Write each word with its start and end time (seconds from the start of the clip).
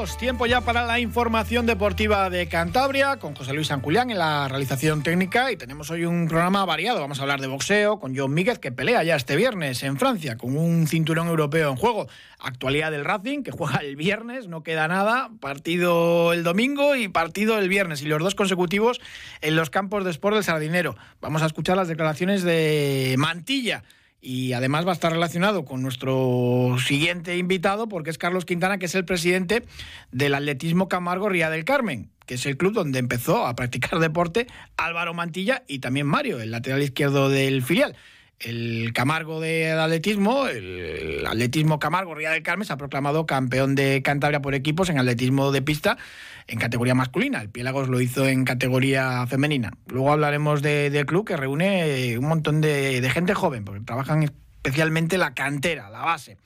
tiempo 0.00 0.46
ya 0.46 0.62
para 0.62 0.86
la 0.86 0.98
información 0.98 1.66
deportiva 1.66 2.30
de 2.30 2.48
Cantabria 2.48 3.18
con 3.18 3.34
José 3.34 3.52
Luis 3.52 3.66
San 3.66 3.82
Julián 3.82 4.10
en 4.10 4.16
la 4.16 4.48
realización 4.48 5.02
técnica 5.02 5.52
y 5.52 5.58
tenemos 5.58 5.90
hoy 5.90 6.06
un 6.06 6.26
programa 6.26 6.64
variado. 6.64 7.00
Vamos 7.00 7.18
a 7.18 7.22
hablar 7.22 7.42
de 7.42 7.48
boxeo 7.48 8.00
con 8.00 8.16
John 8.16 8.32
Míguez 8.32 8.58
que 8.58 8.72
pelea 8.72 9.04
ya 9.04 9.14
este 9.16 9.36
viernes 9.36 9.82
en 9.82 9.98
Francia 9.98 10.38
con 10.38 10.56
un 10.56 10.86
cinturón 10.86 11.28
europeo 11.28 11.68
en 11.68 11.76
juego. 11.76 12.08
Actualidad 12.38 12.90
del 12.90 13.04
Racing 13.04 13.42
que 13.42 13.50
juega 13.50 13.80
el 13.80 13.96
viernes, 13.96 14.48
no 14.48 14.62
queda 14.62 14.88
nada, 14.88 15.28
partido 15.38 16.32
el 16.32 16.44
domingo 16.44 16.96
y 16.96 17.08
partido 17.08 17.58
el 17.58 17.68
viernes 17.68 18.00
y 18.00 18.06
los 18.06 18.22
dos 18.22 18.34
consecutivos 18.34 19.02
en 19.42 19.54
los 19.54 19.68
campos 19.68 20.04
de 20.04 20.12
sport 20.12 20.36
del 20.36 20.44
Sardinero. 20.44 20.96
Vamos 21.20 21.42
a 21.42 21.46
escuchar 21.46 21.76
las 21.76 21.88
declaraciones 21.88 22.42
de 22.42 23.16
Mantilla 23.18 23.82
y 24.20 24.52
además 24.52 24.86
va 24.86 24.90
a 24.90 24.94
estar 24.94 25.12
relacionado 25.12 25.64
con 25.64 25.82
nuestro 25.82 26.76
siguiente 26.84 27.36
invitado 27.36 27.88
porque 27.88 28.10
es 28.10 28.18
Carlos 28.18 28.44
Quintana, 28.44 28.78
que 28.78 28.86
es 28.86 28.94
el 28.94 29.04
presidente 29.04 29.64
del 30.12 30.34
Atletismo 30.34 30.88
Camargo 30.88 31.28
Ría 31.28 31.50
del 31.50 31.64
Carmen, 31.64 32.10
que 32.26 32.34
es 32.34 32.46
el 32.46 32.56
club 32.56 32.74
donde 32.74 32.98
empezó 32.98 33.46
a 33.46 33.54
practicar 33.54 33.98
deporte 33.98 34.46
Álvaro 34.76 35.14
Mantilla 35.14 35.62
y 35.66 35.78
también 35.78 36.06
Mario, 36.06 36.40
el 36.40 36.50
lateral 36.50 36.82
izquierdo 36.82 37.28
del 37.28 37.62
filial 37.62 37.96
el 38.40 38.92
Camargo 38.94 39.38
de 39.40 39.70
atletismo, 39.70 40.46
el 40.48 41.24
atletismo 41.26 41.78
Camargo 41.78 42.14
Ría 42.14 42.30
del 42.30 42.42
Carmen, 42.42 42.66
se 42.66 42.72
ha 42.72 42.78
proclamado 42.78 43.26
campeón 43.26 43.74
de 43.74 44.02
Cantabria 44.02 44.40
por 44.40 44.54
equipos 44.54 44.88
en 44.88 44.98
atletismo 44.98 45.52
de 45.52 45.62
pista 45.62 45.98
en 46.46 46.58
categoría 46.58 46.94
masculina. 46.94 47.40
El 47.42 47.50
Piélagos 47.50 47.88
lo 47.88 48.00
hizo 48.00 48.26
en 48.26 48.44
categoría 48.44 49.26
femenina. 49.26 49.72
Luego 49.86 50.12
hablaremos 50.12 50.62
del 50.62 51.06
club 51.06 51.26
que 51.26 51.36
reúne 51.36 52.16
un 52.18 52.26
montón 52.26 52.60
de, 52.60 53.00
de 53.00 53.10
gente 53.10 53.34
joven, 53.34 53.64
porque 53.64 53.82
trabajan 53.82 54.22
especialmente 54.22 55.18
la 55.18 55.34
cantera, 55.34 55.90
la 55.90 56.00
base. 56.00 56.38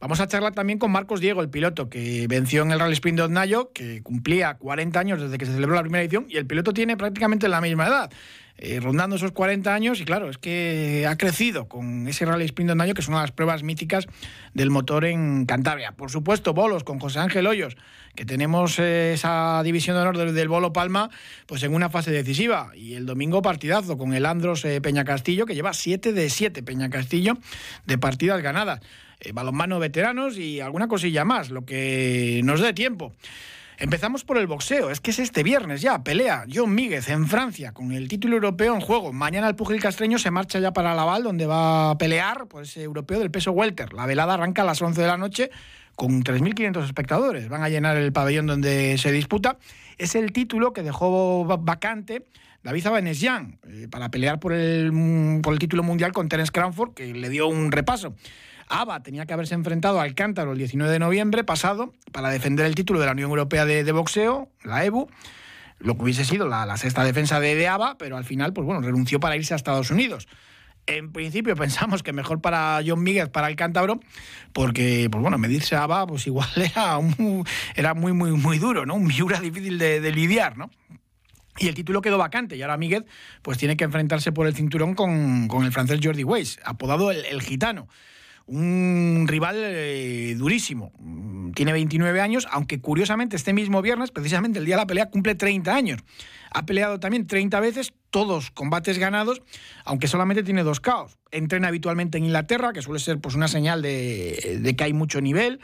Vamos 0.00 0.20
a 0.20 0.28
charlar 0.28 0.54
también 0.54 0.78
con 0.78 0.92
Marcos 0.92 1.20
Diego, 1.20 1.42
el 1.42 1.50
piloto 1.50 1.90
que 1.90 2.26
venció 2.28 2.62
en 2.62 2.70
el 2.70 2.78
Rally 2.78 2.92
Sprint 2.92 3.18
de 3.18 3.24
Oznayo, 3.24 3.72
que 3.72 4.00
cumplía 4.02 4.54
40 4.54 5.00
años 5.00 5.20
desde 5.20 5.38
que 5.38 5.46
se 5.46 5.52
celebró 5.52 5.74
la 5.74 5.82
primera 5.82 6.04
edición, 6.04 6.26
y 6.28 6.36
el 6.36 6.46
piloto 6.46 6.72
tiene 6.72 6.96
prácticamente 6.96 7.48
la 7.48 7.60
misma 7.60 7.88
edad. 7.88 8.10
Eh, 8.60 8.80
rondando 8.80 9.14
esos 9.14 9.30
40 9.30 9.72
años 9.72 10.00
y 10.00 10.04
claro, 10.04 10.28
es 10.28 10.36
que 10.36 11.06
ha 11.08 11.16
crecido 11.16 11.68
con 11.68 12.08
ese 12.08 12.24
Rally 12.24 12.44
Sprint 12.44 12.68
de 12.68 12.72
Oznayo, 12.72 12.94
que 12.94 13.00
es 13.00 13.08
una 13.08 13.18
de 13.18 13.22
las 13.24 13.32
pruebas 13.32 13.62
míticas 13.64 14.06
del 14.54 14.70
motor 14.70 15.04
en 15.04 15.46
Cantabria. 15.46 15.92
Por 15.92 16.10
supuesto, 16.10 16.54
bolos 16.54 16.84
con 16.84 17.00
José 17.00 17.18
Ángel 17.18 17.46
Hoyos, 17.46 17.76
que 18.18 18.24
tenemos 18.24 18.80
eh, 18.80 19.12
esa 19.12 19.62
división 19.62 19.94
de 19.94 20.02
honor 20.02 20.32
del, 20.32 20.48
Bolo 20.48 20.72
Palma 20.72 21.08
pues 21.46 21.62
en 21.62 21.72
una 21.72 21.88
fase 21.88 22.10
decisiva. 22.10 22.72
Y 22.74 22.94
el 22.94 23.06
domingo 23.06 23.42
partidazo 23.42 23.96
con 23.96 24.12
el 24.12 24.26
Andros 24.26 24.64
eh, 24.64 24.80
Peña 24.80 25.04
Castillo, 25.04 25.46
que 25.46 25.54
lleva 25.54 25.72
7 25.72 26.12
de 26.12 26.28
7 26.28 26.64
Peña 26.64 26.90
Castillo 26.90 27.38
de 27.86 27.96
partidas 27.96 28.42
ganadas. 28.42 28.80
balonmano 29.32 29.78
veteranos 29.78 30.36
y 30.36 30.58
alguna 30.58 30.88
cosilla 30.88 31.24
más, 31.24 31.50
lo 31.50 31.64
que 31.64 32.40
nos 32.42 32.60
dé 32.60 32.72
tiempo. 32.72 33.12
Empezamos 33.78 34.24
por 34.24 34.36
el 34.38 34.48
boxeo, 34.48 34.90
es 34.90 35.00
que 35.00 35.12
es 35.12 35.20
este 35.20 35.44
viernes 35.44 35.80
ya, 35.80 36.02
pelea 36.02 36.44
John 36.52 36.74
Míguez 36.74 37.08
en 37.10 37.28
Francia 37.28 37.70
con 37.70 37.92
el 37.92 38.08
título 38.08 38.34
europeo 38.34 38.74
en 38.74 38.80
juego. 38.80 39.12
Mañana 39.12 39.48
el 39.48 39.54
pugil 39.54 39.80
castreño 39.80 40.18
se 40.18 40.32
marcha 40.32 40.58
ya 40.58 40.72
para 40.72 40.96
Laval, 40.96 41.22
donde 41.22 41.46
va 41.46 41.90
a 41.90 41.98
pelear 41.98 42.48
por 42.48 42.64
ese 42.64 42.82
europeo 42.82 43.20
del 43.20 43.30
peso 43.30 43.52
welter. 43.52 43.92
La 43.92 44.06
velada 44.06 44.34
arranca 44.34 44.62
a 44.62 44.64
las 44.64 44.82
11 44.82 45.00
de 45.00 45.06
la 45.06 45.16
noche 45.16 45.50
con 45.98 46.22
3.500 46.22 46.84
espectadores. 46.84 47.48
Van 47.48 47.64
a 47.64 47.68
llenar 47.68 47.96
el 47.96 48.12
pabellón 48.12 48.46
donde 48.46 48.96
se 48.98 49.10
disputa. 49.10 49.58
Es 49.98 50.14
el 50.14 50.32
título 50.32 50.72
que 50.72 50.84
dejó 50.84 51.44
vacante 51.44 52.24
David 52.62 52.86
Abanesian 52.86 53.58
eh, 53.66 53.88
para 53.90 54.08
pelear 54.08 54.38
por 54.38 54.52
el, 54.52 54.92
por 55.42 55.52
el 55.52 55.58
título 55.58 55.82
mundial 55.82 56.12
con 56.12 56.28
Terence 56.28 56.52
Cranford, 56.52 56.94
que 56.94 57.12
le 57.12 57.28
dio 57.28 57.48
un 57.48 57.72
repaso. 57.72 58.14
ABA 58.68 59.02
tenía 59.02 59.26
que 59.26 59.32
haberse 59.32 59.54
enfrentado 59.54 60.00
al 60.00 60.14
Cántaro 60.14 60.52
el 60.52 60.58
19 60.58 60.92
de 60.92 61.00
noviembre 61.00 61.42
pasado 61.42 61.92
para 62.12 62.30
defender 62.30 62.66
el 62.66 62.76
título 62.76 63.00
de 63.00 63.06
la 63.06 63.12
Unión 63.12 63.30
Europea 63.30 63.64
de, 63.64 63.90
Boxeo, 63.90 64.48
la 64.62 64.84
EBU, 64.84 65.08
lo 65.80 65.96
que 65.96 66.02
hubiese 66.04 66.24
sido 66.24 66.46
la, 66.46 66.76
sexta 66.76 67.02
defensa 67.02 67.40
de, 67.40 67.56
de, 67.56 67.66
ABA, 67.66 67.98
pero 67.98 68.16
al 68.16 68.24
final, 68.24 68.52
pues 68.52 68.64
bueno, 68.64 68.80
renunció 68.82 69.18
para 69.18 69.34
irse 69.34 69.52
a 69.52 69.56
Estados 69.56 69.90
Unidos. 69.90 70.28
En 70.88 71.12
principio 71.12 71.54
pensamos 71.54 72.02
que 72.02 72.14
mejor 72.14 72.40
para 72.40 72.80
John 72.84 73.02
Míguez, 73.02 73.28
para 73.28 73.48
el 73.48 73.56
cántabro, 73.56 74.00
porque, 74.54 75.08
pues 75.12 75.20
bueno, 75.20 75.36
medirse 75.36 75.76
a 75.76 75.82
ABA, 75.82 76.06
pues 76.06 76.26
igual 76.26 76.48
era, 76.56 76.98
muy, 77.94 78.12
muy, 78.14 78.30
muy 78.32 78.58
duro, 78.58 78.86
¿no? 78.86 78.94
Un 78.94 79.06
Miura 79.06 79.38
difícil 79.38 79.78
de, 79.78 80.12
lidiar, 80.12 80.56
¿no? 80.56 80.70
Y 81.58 81.68
el 81.68 81.74
título 81.74 82.00
quedó 82.00 82.16
vacante 82.16 82.56
y 82.56 82.62
ahora 82.62 82.78
Míguez 82.78 83.04
pues 83.42 83.58
tiene 83.58 83.76
que 83.76 83.84
enfrentarse 83.84 84.32
por 84.32 84.46
el 84.46 84.54
cinturón 84.54 84.94
con, 84.94 85.48
el 85.62 85.72
francés 85.72 86.00
Jordi 86.02 86.24
Weiss, 86.24 86.58
apodado 86.64 87.10
el 87.10 87.42
gitano 87.42 87.88
un 88.48 89.26
rival 89.28 89.56
eh, 89.58 90.34
durísimo. 90.36 90.90
Tiene 91.54 91.72
29 91.72 92.20
años, 92.20 92.48
aunque 92.50 92.80
curiosamente 92.80 93.36
este 93.36 93.52
mismo 93.52 93.82
viernes, 93.82 94.10
precisamente 94.10 94.58
el 94.58 94.64
día 94.64 94.76
de 94.76 94.82
la 94.82 94.86
pelea, 94.86 95.10
cumple 95.10 95.34
30 95.34 95.74
años. 95.74 96.00
Ha 96.50 96.64
peleado 96.64 96.98
también 96.98 97.26
30 97.26 97.60
veces, 97.60 97.92
todos 98.10 98.50
combates 98.50 98.98
ganados, 98.98 99.42
aunque 99.84 100.08
solamente 100.08 100.42
tiene 100.42 100.62
dos 100.62 100.80
caos. 100.80 101.16
Entrena 101.30 101.68
habitualmente 101.68 102.18
en 102.18 102.24
Inglaterra, 102.24 102.72
que 102.72 102.82
suele 102.82 103.00
ser 103.00 103.18
pues, 103.20 103.34
una 103.34 103.48
señal 103.48 103.82
de, 103.82 104.74
que 104.76 104.84
hay 104.84 104.92
mucho 104.92 105.20
nivel 105.20 105.60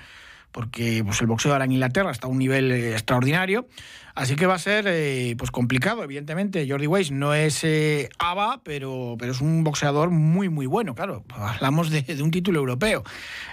porque 0.53 1.03
pues, 1.05 1.21
el 1.21 1.27
boxeo 1.27 1.53
ahora 1.53 1.65
en 1.65 1.73
Inglaterra 1.73 2.13
está 2.13 2.29
a 2.29 2.31
un 2.31 2.39
nivel 2.39 2.71
eh, 2.71 2.93
extraordinario. 2.93 3.67
Así 4.15 4.37
que 4.37 4.47
va 4.47 4.55
a 4.55 4.59
ser 4.61 4.85
eh, 4.87 5.35
pues 5.37 5.51
complicado, 5.51 6.05
evidentemente. 6.05 6.65
Jordi 6.69 6.87
Weiss 6.87 7.11
no 7.11 7.35
es 7.35 7.65
eh, 7.65 8.09
ABA, 8.21 8.63
pero, 8.63 9.17
pero 9.19 9.33
es 9.33 9.41
un 9.41 9.65
boxeador 9.65 10.11
muy, 10.11 10.49
muy 10.49 10.67
bueno, 10.67 10.95
claro. 10.95 11.25
Hablamos 11.35 11.91
de, 11.91 12.23
un 12.23 12.31
título 12.31 12.61
europeo. 12.61 13.03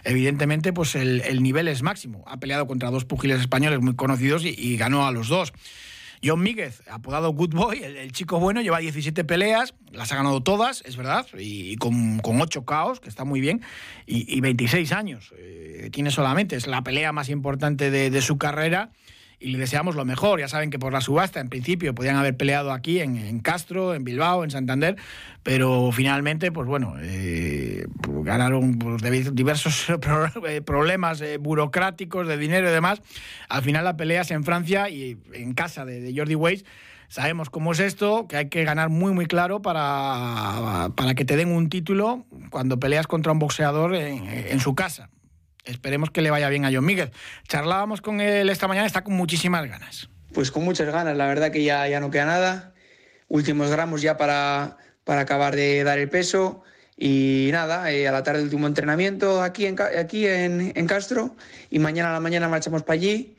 Evidentemente, 0.03 0.71
pues 0.71 0.93
el, 0.93 1.41
nivel 1.41 1.67
es 1.67 1.81
máximo. 1.81 2.23
Ha 2.27 2.37
peleado 2.37 2.67
contra 2.67 2.91
dos 2.91 3.05
pugiles 3.05 3.41
españoles 3.41 3.79
muy 3.81 3.95
conocidos 3.95 4.45
y 4.45 4.77
ganó 4.77 5.07
a 5.07 5.11
los 5.11 5.27
dos. 5.27 5.53
John 6.23 6.41
Míguez, 6.41 6.83
apodado 6.89 7.31
Good 7.31 7.53
Boy, 7.53 7.83
el, 7.83 8.11
chico 8.11 8.39
bueno, 8.39 8.61
lleva 8.61 8.79
17 8.79 9.23
peleas, 9.23 9.73
las 9.91 10.11
ha 10.11 10.15
ganado 10.15 10.41
todas, 10.41 10.83
es 10.85 10.95
verdad, 10.97 11.25
y, 11.37 11.75
con, 11.77 12.19
con 12.19 12.39
8 12.41 12.63
caos, 12.65 12.99
que 12.99 13.09
está 13.09 13.25
muy 13.25 13.41
bien, 13.41 13.61
y, 14.05 14.39
26 14.39 14.91
años. 14.91 15.33
Eh, 15.37 15.89
tiene 15.91 16.11
solamente, 16.11 16.55
es 16.55 16.67
la 16.67 16.83
pelea 16.83 17.11
más 17.11 17.29
importante 17.29 17.89
de 17.89 18.21
su 18.21 18.37
carrera 18.37 18.91
y 19.41 19.49
le 19.49 19.57
deseamos 19.57 19.95
lo 19.95 20.05
mejor. 20.05 20.39
Ya 20.39 20.47
saben 20.47 20.69
que 20.69 20.79
por 20.79 20.93
la 20.93 21.01
subasta, 21.01 21.39
en 21.39 21.49
principio, 21.49 21.95
podían 21.95 22.15
haber 22.15 22.37
peleado 22.37 22.71
aquí 22.71 22.99
en, 22.99 23.39
Castro, 23.39 23.95
en 23.95 24.03
Bilbao, 24.03 24.43
en 24.43 24.51
Santander, 24.51 24.95
pero 25.43 25.91
finalmente, 25.91 26.51
pues 26.51 26.67
bueno, 26.67 26.95
eh, 26.99 27.85
ganaron 28.23 28.77
por 28.77 29.01
diversos 29.01 29.87
eh, 30.47 30.61
problemas 30.61 31.21
eh, 31.21 31.37
burocráticos, 31.37 32.27
de 32.27 32.37
dinero 32.37 32.69
y 32.69 32.71
demás. 32.71 33.01
Al 33.49 33.63
final 33.63 33.83
la 33.83 33.97
pelea 33.97 34.21
es 34.21 34.31
en 34.31 34.43
Francia 34.43 34.89
y 34.89 35.17
en 35.33 35.53
casa 35.53 35.85
de, 35.85 36.13
Jordi 36.15 36.35
Weiss. 36.35 36.63
Sabemos 37.07 37.49
cómo 37.49 37.73
es 37.73 37.79
esto, 37.79 38.27
que 38.29 38.37
hay 38.37 38.49
que 38.49 38.63
ganar 38.63 38.87
muy, 38.87 39.11
muy 39.11 39.25
claro 39.25 39.61
para, 39.61 40.91
para 40.95 41.13
que 41.13 41.25
te 41.25 41.35
den 41.35 41.49
un 41.49 41.67
título 41.67 42.25
cuando 42.51 42.79
peleas 42.79 43.05
contra 43.05 43.33
un 43.33 43.39
boxeador 43.39 43.95
en 43.95 44.59
su 44.61 44.75
casa. 44.75 45.09
Esperemos 45.65 46.09
que 46.09 46.21
le 46.21 46.31
vaya 46.31 46.49
bien 46.49 46.65
a 46.65 46.71
John 46.73 46.85
Miguel. 46.85 47.11
Charlábamos 47.47 48.01
con 48.01 48.19
él 48.19 48.49
esta 48.49 48.67
mañana, 48.67 48.87
está 48.87 49.03
con 49.03 49.13
muchísimas 49.13 49.67
ganas. 49.67 50.09
Pues 50.33 50.51
con 50.51 50.63
muchas 50.63 50.91
ganas, 50.91 51.15
la 51.15 51.27
verdad 51.27 51.51
que 51.51 51.63
ya, 51.63 51.87
ya 51.87 51.99
no 51.99 52.09
queda 52.09 52.25
nada. 52.25 52.73
Últimos 53.27 53.69
gramos 53.69 54.01
ya 54.01 54.17
para, 54.17 54.77
para 55.03 55.21
acabar 55.21 55.55
de 55.55 55.83
dar 55.83 55.99
el 55.99 56.09
peso. 56.09 56.63
Y 56.97 57.49
nada, 57.51 57.91
eh, 57.91 58.07
a 58.07 58.11
la 58.11 58.23
tarde 58.23 58.43
último 58.43 58.67
entrenamiento 58.67 59.41
aquí, 59.41 59.65
en, 59.65 59.75
aquí 59.81 60.27
en, 60.27 60.71
en, 60.75 60.87
Castro 60.87 61.35
y 61.69 61.79
mañana 61.79 62.09
a 62.09 62.13
la 62.13 62.19
mañana 62.19 62.47
marchamos 62.47 62.83
para 62.83 62.95
allí. 62.95 63.37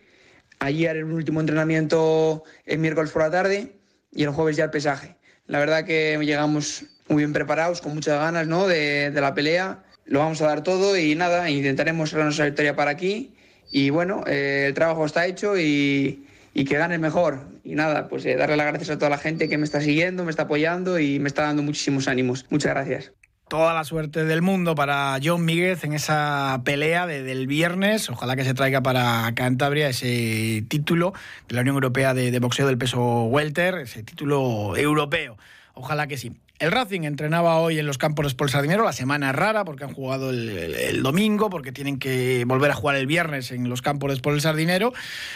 Allí 0.59 0.87
haré 0.87 1.05
un 1.05 1.13
último 1.13 1.41
entrenamiento 1.41 2.45
el 2.67 2.79
miércoles 2.79 3.11
por 3.11 3.23
la 3.23 3.31
tarde 3.31 3.77
y 4.11 4.25
el 4.25 4.31
jueves 4.31 4.57
ya 4.57 4.65
el 4.65 4.71
pesaje. 4.71 5.17
La 5.47 5.59
verdad 5.59 5.85
que 5.85 6.19
llegamos 6.23 6.85
muy 7.09 7.19
bien 7.19 7.33
preparados, 7.33 7.81
con 7.81 7.95
muchas 7.95 8.19
ganas 8.19 8.47
¿no? 8.47 8.67
de, 8.67 9.11
de 9.11 9.21
la 9.21 9.35
pelea 9.35 9.85
lo 10.05 10.19
vamos 10.19 10.41
a 10.43 10.47
dar 10.47 10.63
todo 10.63 10.97
y 10.97 11.15
nada, 11.15 11.49
intentaremos 11.51 12.11
sacar 12.11 12.25
nuestra 12.25 12.47
victoria 12.47 12.77
para 12.77 12.91
aquí. 12.91 13.35
Y 13.71 13.91
bueno, 13.91 14.25
eh, 14.27 14.67
el 14.69 14.75
trabajo 14.75 15.07
está 15.07 15.27
hecho 15.27 15.59
y, 15.59 16.27
que 16.55 16.77
gane 16.77 16.99
mejor. 16.99 17.41
Y 17.65 17.75
nada, 17.75 18.09
pues 18.09 18.25
eh, 18.27 18.37
darle 18.37 18.57
las 18.57 18.67
gracias 18.67 18.91
a 18.91 18.99
toda 18.99 19.11
la 19.11 19.19
gente 19.19 19.49
que 19.49 19.57
me 19.57 19.65
está 19.65 19.81
siguiendo, 19.81 20.25
me 20.25 20.31
está 20.31 20.43
apoyando 20.43 20.99
y 20.99 21.19
me 21.19 21.29
está 21.29 21.43
dando 21.43 21.63
muchísimos 21.63 22.09
ánimos. 22.09 22.47
Muchas 22.51 22.73
gracias. 22.73 23.13
toda 23.49 23.75
la 23.75 23.85
suerte 23.85 24.25
del 24.25 24.43
mundo 24.43 24.75
para 24.75 25.19
John 25.23 25.45
Míguez 25.45 25.85
en 25.85 25.95
esa 25.95 26.61
pelea 26.65 27.07
del 27.07 27.47
viernes. 27.47 28.11
Ojalá 28.11 28.37
que 28.37 28.45
se 28.45 28.55
traiga 28.55 28.83
para 28.83 29.33
Cantabria 29.35 29.89
ese 29.89 30.65
título 30.69 31.15
de 31.49 31.55
la 31.55 31.63
Unión 31.63 31.77
Europea 31.77 32.13
de, 32.13 32.31
de 32.31 32.39
boxeo 32.39 32.67
del 32.67 32.79
peso 32.79 33.25
welter, 33.25 33.77
ese 33.77 34.03
título 34.03 34.77
europeo. 34.77 35.39
Ojalá 35.75 36.07
que 36.07 36.19
sí. 36.19 36.33
El 36.63 36.71
Racing 36.71 37.01
entrenaba 37.03 37.57
hoy 37.57 37.81
en 37.81 37.87
los 37.87 37.99
campos 37.99 38.23
de 38.23 38.29
Sport 38.29 38.53
Sardinero, 38.53 38.85
la 38.85 38.93
semana 38.93 39.31
es 39.31 39.35
rara 39.35 39.65
porque 39.65 39.83
han 39.83 39.93
jugado 39.93 40.31
el, 40.31 41.03
domingo, 41.03 41.51
porque 41.51 41.73
tienen 41.73 41.99
que 41.99 42.45
volver 42.47 42.71
a 42.71 42.75
jugar 42.75 42.95
el 42.95 43.09
viernes 43.09 43.51
en 43.51 43.69
los 43.69 43.83
campos 43.83 44.17
de 44.23 44.41
Sardinero. 44.41 44.93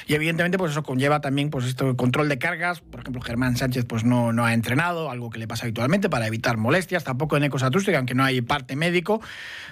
Y 0.06 0.14
evidentemente 0.14 0.56
pues 0.56 0.70
eso 0.70 0.84
conlleva 0.84 1.20
también 1.20 1.50
pues 1.50 1.64
esto 1.64 1.96
control 1.96 2.28
de 2.28 2.38
cargas, 2.38 2.81
por 2.81 3.00
ejemplo 3.00 3.20
Germán 3.23 3.56
Sánchez 3.56 3.87
pues 3.87 4.05
no, 4.05 4.32
no 4.32 4.44
ha 4.44 4.55
entrenado, 4.55 5.11
algo 5.11 5.28
que 5.28 5.40
le 5.40 5.49
pasa 5.49 5.64
habitualmente 5.64 6.08
para 6.08 6.28
evitar 6.28 6.58
molestias, 6.58 7.02
tampoco 7.02 7.37
en 7.37 7.43
Ecosatústica, 7.43 7.99
aunque 7.99 8.14
no 8.14 8.23
hay 8.23 8.40
parte 8.40 8.76
médico, 8.76 9.20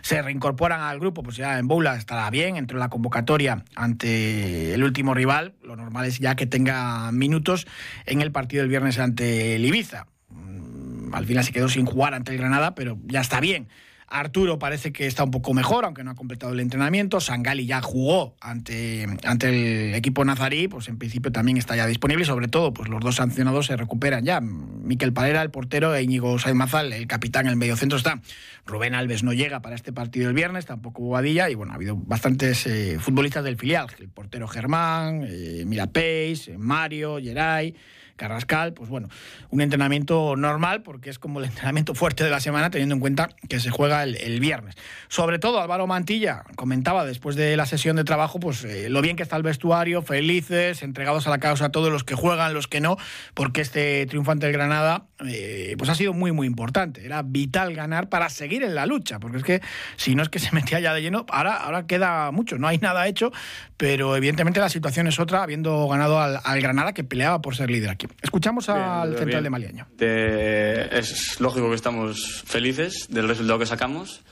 se 0.03 0.21
reincorporan 0.23 0.81
al 0.81 0.99
grupo, 0.99 1.23
pues 1.23 1.37
ya 1.37 1.61
en 1.61 1.69
Boula 1.69 1.95
estará 1.95 2.29
bien, 2.31 2.57
entró 2.57 2.79
en 2.79 2.81
la 2.81 2.89
convocatoria 2.89 3.65
ante 3.77 4.75
el 4.75 4.83
último 4.83 5.15
rival, 5.15 5.55
lo 5.63 5.77
normal 5.77 6.07
es 6.07 6.19
ya 6.19 6.35
que 6.35 6.47
tenga 6.47 7.13
minutos 7.13 7.69
en 8.07 8.23
el 8.23 8.33
partido 8.33 8.63
del 8.63 8.71
viernes 8.71 8.99
ante 8.99 9.55
el 9.55 9.65
Ibiza 9.65 10.09
al 11.15 11.27
final 11.27 11.45
se 11.45 11.53
quedó 11.53 11.69
sin 11.69 11.87
jugar 11.87 12.15
ante 12.15 12.37
Granada, 12.37 12.75
pero 12.75 12.99
ya 13.07 13.21
está 13.21 13.41
bien. 13.41 13.69
Arturo 14.07 14.59
parece 14.59 14.93
que 14.93 15.07
está 15.07 15.25
un 15.25 15.31
poco 15.31 15.55
mejor, 15.55 15.85
aunque 15.85 16.05
no 16.05 16.11
ha 16.11 16.15
completado 16.15 16.53
el 16.53 16.61
entrenamiento. 16.61 17.21
Sangali 17.21 17.67
ya 17.67 17.81
jugó 17.81 18.37
ante, 18.41 19.07
ante 19.25 19.49
el 19.89 19.95
equipo 19.95 20.25
nazarí, 20.25 20.69
pues 20.69 20.89
en 20.89 20.99
principio 20.99 21.33
también 21.33 21.57
está 21.57 21.75
ya 21.75 21.87
disponible. 21.87 22.25
Sobre 22.25 22.49
todo, 22.49 22.73
pues 22.73 22.89
los 22.89 23.01
dos 23.01 23.17
sancionados 23.17 23.67
se 23.67 23.77
recuperan 23.77 24.25
ya. 24.25 24.41
Miquel 24.41 25.13
Palera, 25.13 25.43
el 25.43 25.51
portero, 25.51 25.95
e 25.95 26.03
Íñigo 26.03 26.39
Saimazal, 26.39 26.93
el 26.93 27.07
capitán, 27.07 27.47
el 27.47 27.57
mediocentro 27.57 27.99
está. 27.99 28.21
Rubén 28.67 28.95
Alves 28.95 29.23
no 29.23 29.33
llega 29.33 29.61
para 29.61 29.75
este 29.75 29.93
partido 29.93 30.29
el 30.29 30.35
viernes, 30.35 30.67
tampoco 30.67 31.03
Bobadilla. 31.03 31.49
Y 31.51 31.55
bueno, 31.55 31.73
ha 31.73 31.77
habido 31.77 31.97
bastantes 31.97 32.67
eh, 32.67 32.99
futbolistas 33.01 33.43
del 33.43 33.57
filial. 33.57 33.89
El 33.99 34.09
portero 34.09 34.47
Germán, 34.47 35.25
eh, 35.27 35.65
Mira 35.67 35.91
Mario, 36.59 37.19
Geray. 37.21 37.75
Carrascal, 38.17 38.75
pues 38.75 38.89
bueno, 38.89 39.09
un 39.51 39.61
entrenamiento 39.61 40.37
normal 40.37 40.83
porque 40.83 41.11
es 41.11 41.19
como 41.19 41.41
el 41.41 41.45
entrenamiento 41.51 41.95
fuerte 41.95 42.23
de 42.25 42.31
la 42.31 42.41
semana 42.41 42.71
teniendo 42.71 42.95
en 42.95 43.01
cuenta 43.01 43.31
que 43.49 43.59
se 43.61 43.71
juega 43.71 44.05
el, 44.05 44.41
viernes. 44.41 44.75
Sobre 45.09 45.39
todo 45.39 45.61
Álvaro 45.61 45.87
Mantilla 45.87 46.45
comentaba 46.57 47.05
después 47.05 47.37
de 47.37 47.57
la 47.57 47.67
sesión 47.67 47.97
de 47.97 48.05
trabajo 48.05 48.39
pues 48.41 48.65
eh, 48.65 48.89
lo 48.89 49.01
bien 49.01 49.17
que 49.17 49.23
está 49.23 49.37
el 49.37 49.43
vestuario, 49.43 50.03
felices, 50.03 50.83
entregados 50.83 51.27
a 51.27 51.31
la 51.31 51.39
causa 51.39 51.71
todos 51.71 51.91
los 51.91 52.05
que 52.05 52.15
juegan, 52.15 52.55
los 52.55 52.69
que 52.69 52.81
no, 52.81 52.97
porque 53.35 53.61
este 53.61 54.07
triunfante 54.07 54.47
del 54.47 54.53
Granada 54.53 55.07
eh, 55.27 55.75
pues 55.79 55.91
ha 55.91 55.95
sido 55.95 56.13
muy 56.13 56.33
muy 56.33 56.47
importante. 56.47 57.05
Era 57.05 57.23
vital 57.23 57.75
ganar 57.75 58.09
para 58.09 58.29
seguir 58.29 58.63
en 58.63 58.75
la 58.75 58.87
lucha, 58.87 59.19
porque 59.19 59.39
es 59.39 59.45
que 59.45 59.61
si 59.97 60.15
no 60.15 60.23
es 60.23 60.29
que 60.29 60.39
se 60.39 60.51
metía 60.55 60.81
ya 60.81 60.95
de 60.95 61.03
lleno, 61.03 61.27
ahora, 61.31 61.57
ahora 61.57 61.87
queda 61.87 62.31
mucho, 62.31 62.59
no 62.59 62.69
hay 62.69 62.79
nada 62.79 63.07
hecho, 63.07 63.33
pero 63.77 64.17
evidentemente 64.17 64.61
la 64.61 64.69
situación 64.69 65.07
es 65.07 65.19
otra, 65.19 65.43
habiendo 65.43 65.89
ganado 65.89 66.21
al, 66.21 66.41
al 66.43 66.61
Granada 66.61 66.93
que 66.93 67.05
peleaba 67.05 67.41
por 67.41 67.57
ser 67.57 67.71
líder 67.71 67.91
aquí. 67.91 68.04
Escuchamos 68.23 68.69
al 68.69 69.17
central 69.17 69.43
de 69.43 69.51
Maliaño. 69.51 69.87
es 69.99 71.41
lógico 71.41 71.69
que 71.69 71.77
estamos 71.77 72.43
felices 72.47 73.07
del 73.09 73.29
resultado 73.29 73.59
que 73.59 73.67
sacamos. 73.67 74.23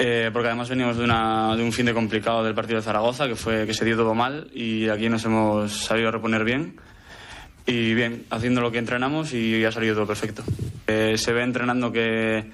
Eh, 0.00 0.30
porque 0.32 0.46
además 0.46 0.68
venimos 0.68 0.96
de, 0.96 1.06
de, 1.06 1.62
un 1.64 1.72
fin 1.72 1.86
de 1.86 1.92
complicado 1.92 2.44
del 2.44 2.54
partido 2.54 2.76
de 2.76 2.84
Zaragoza, 2.84 3.26
que 3.26 3.34
fue 3.34 3.66
que 3.66 3.74
se 3.74 3.84
dio 3.84 3.96
todo 3.96 4.14
mal 4.14 4.48
y 4.54 4.88
aquí 4.88 5.08
nos 5.08 5.24
hemos 5.24 5.72
sabido 5.72 6.12
reponer 6.12 6.44
bien. 6.44 6.76
Y 7.66 7.94
bien, 7.94 8.24
haciendo 8.30 8.60
lo 8.60 8.70
que 8.70 8.78
entrenamos 8.78 9.34
y 9.34 9.62
ha 9.64 9.72
salido 9.72 9.94
todo 9.94 10.06
perfecto. 10.06 10.42
Eh, 10.86 11.18
se 11.18 11.32
ve 11.32 11.42
entrenando 11.42 11.92
que 11.92 12.50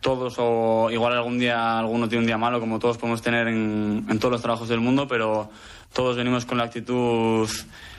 todos, 0.00 0.34
o 0.38 0.90
igual 0.90 1.12
algún 1.12 1.38
día 1.38 1.78
alguno 1.78 2.08
tiene 2.08 2.22
un 2.22 2.26
día 2.26 2.38
malo, 2.38 2.58
como 2.60 2.78
todos 2.78 2.98
podemos 2.98 3.22
tener 3.22 3.46
en, 3.46 4.06
en 4.08 4.18
todos 4.18 4.32
los 4.32 4.42
trabajos 4.42 4.68
del 4.68 4.80
mundo, 4.80 5.06
pero 5.06 5.50
todos 5.92 6.16
venimos 6.16 6.46
con 6.46 6.58
la 6.58 6.64
actitud 6.64 7.48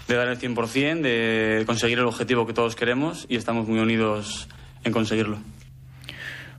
de 0.07 0.15
dar 0.15 0.27
el 0.27 0.39
100%, 0.39 1.01
de 1.01 1.63
conseguir 1.65 1.99
el 1.99 2.05
objetivo 2.05 2.47
que 2.47 2.53
todos 2.53 2.75
queremos 2.75 3.25
y 3.29 3.35
estamos 3.35 3.67
muy 3.67 3.79
unidos 3.79 4.47
en 4.83 4.93
conseguirlo. 4.93 5.37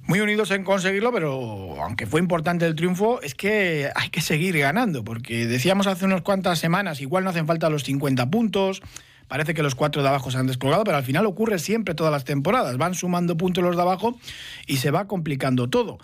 Muy 0.06 0.20
unidos 0.20 0.50
en 0.52 0.64
conseguirlo, 0.64 1.12
pero 1.12 1.82
aunque 1.82 2.06
fue 2.06 2.20
importante 2.20 2.66
el 2.66 2.74
triunfo, 2.74 3.20
es 3.20 3.34
que 3.34 3.90
hay 3.94 4.08
que 4.08 4.22
seguir 4.22 4.56
ganando, 4.58 5.04
porque 5.04 5.46
decíamos 5.46 5.86
hace 5.86 6.06
unas 6.06 6.22
cuantas 6.22 6.58
semanas, 6.58 7.00
igual 7.02 7.24
no 7.24 7.30
hacen 7.30 7.46
falta 7.46 7.68
los 7.68 7.84
50 7.84 8.30
puntos, 8.30 8.80
parece 9.28 9.52
que 9.52 9.62
los 9.62 9.74
cuatro 9.74 10.02
de 10.02 10.08
abajo 10.08 10.30
se 10.30 10.38
han 10.38 10.46
descolgado, 10.46 10.84
pero 10.84 10.96
al 10.96 11.04
final 11.04 11.26
ocurre 11.26 11.58
siempre 11.58 11.94
todas 11.94 12.10
las 12.10 12.24
temporadas, 12.24 12.78
van 12.78 12.94
sumando 12.94 13.36
puntos 13.36 13.62
los 13.62 13.76
de 13.76 13.82
abajo 13.82 14.18
y 14.66 14.78
se 14.78 14.90
va 14.90 15.06
complicando 15.06 15.68
todo. 15.68 15.98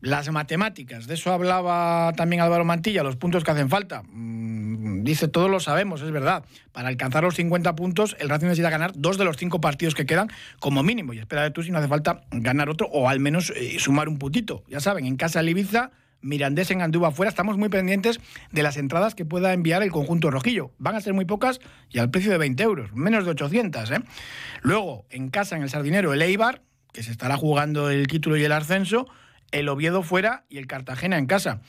Las 0.00 0.30
matemáticas, 0.30 1.06
de 1.06 1.14
eso 1.14 1.32
hablaba 1.32 2.12
también 2.16 2.40
Álvaro 2.40 2.64
Mantilla, 2.64 3.02
los 3.02 3.16
puntos 3.16 3.44
que 3.44 3.50
hacen 3.50 3.68
falta. 3.68 4.02
Mm, 4.02 5.04
dice, 5.04 5.28
todos 5.28 5.50
lo 5.50 5.60
sabemos, 5.60 6.00
es 6.00 6.10
verdad. 6.10 6.44
Para 6.72 6.88
alcanzar 6.88 7.22
los 7.22 7.34
50 7.34 7.76
puntos, 7.76 8.16
el 8.18 8.30
Racing 8.30 8.46
necesita 8.46 8.70
ganar 8.70 8.92
dos 8.94 9.18
de 9.18 9.24
los 9.24 9.36
cinco 9.36 9.60
partidos 9.60 9.94
que 9.94 10.06
quedan 10.06 10.28
como 10.58 10.82
mínimo. 10.82 11.12
Y 11.12 11.18
espera 11.18 11.42
de 11.42 11.50
tú 11.50 11.62
si 11.62 11.70
no 11.70 11.78
hace 11.78 11.88
falta 11.88 12.22
ganar 12.30 12.70
otro 12.70 12.88
o 12.88 13.10
al 13.10 13.20
menos 13.20 13.52
eh, 13.54 13.78
sumar 13.78 14.08
un 14.08 14.18
putito. 14.18 14.64
Ya 14.68 14.80
saben, 14.80 15.04
en 15.04 15.16
casa 15.16 15.42
de 15.42 15.50
Ibiza, 15.50 15.90
Mirandés 16.22 16.70
en 16.70 16.80
Andúba 16.80 17.08
afuera. 17.08 17.28
Estamos 17.28 17.58
muy 17.58 17.68
pendientes 17.68 18.20
de 18.52 18.62
las 18.62 18.78
entradas 18.78 19.14
que 19.14 19.26
pueda 19.26 19.52
enviar 19.52 19.82
el 19.82 19.90
conjunto 19.90 20.30
rojillo. 20.30 20.70
Van 20.78 20.94
a 20.94 21.00
ser 21.02 21.12
muy 21.12 21.26
pocas 21.26 21.60
y 21.90 21.98
al 21.98 22.10
precio 22.10 22.30
de 22.30 22.38
20 22.38 22.62
euros, 22.62 22.92
menos 22.94 23.24
de 23.24 23.32
800. 23.32 23.90
¿eh? 23.90 23.98
Luego, 24.62 25.04
en 25.10 25.28
casa, 25.28 25.56
en 25.56 25.62
el 25.62 25.70
Sardinero, 25.70 26.14
el 26.14 26.22
Eibar, 26.22 26.62
que 26.92 27.02
se 27.02 27.10
estará 27.10 27.36
jugando 27.36 27.90
el 27.90 28.06
título 28.06 28.36
y 28.36 28.44
el 28.44 28.52
ascenso 28.52 29.06
el 29.52 29.68
Oviedo 29.68 30.02
fuera 30.02 30.44
y 30.48 30.58
el 30.58 30.66
Cartagena 30.66 31.18
en 31.18 31.26
casa. 31.26 31.60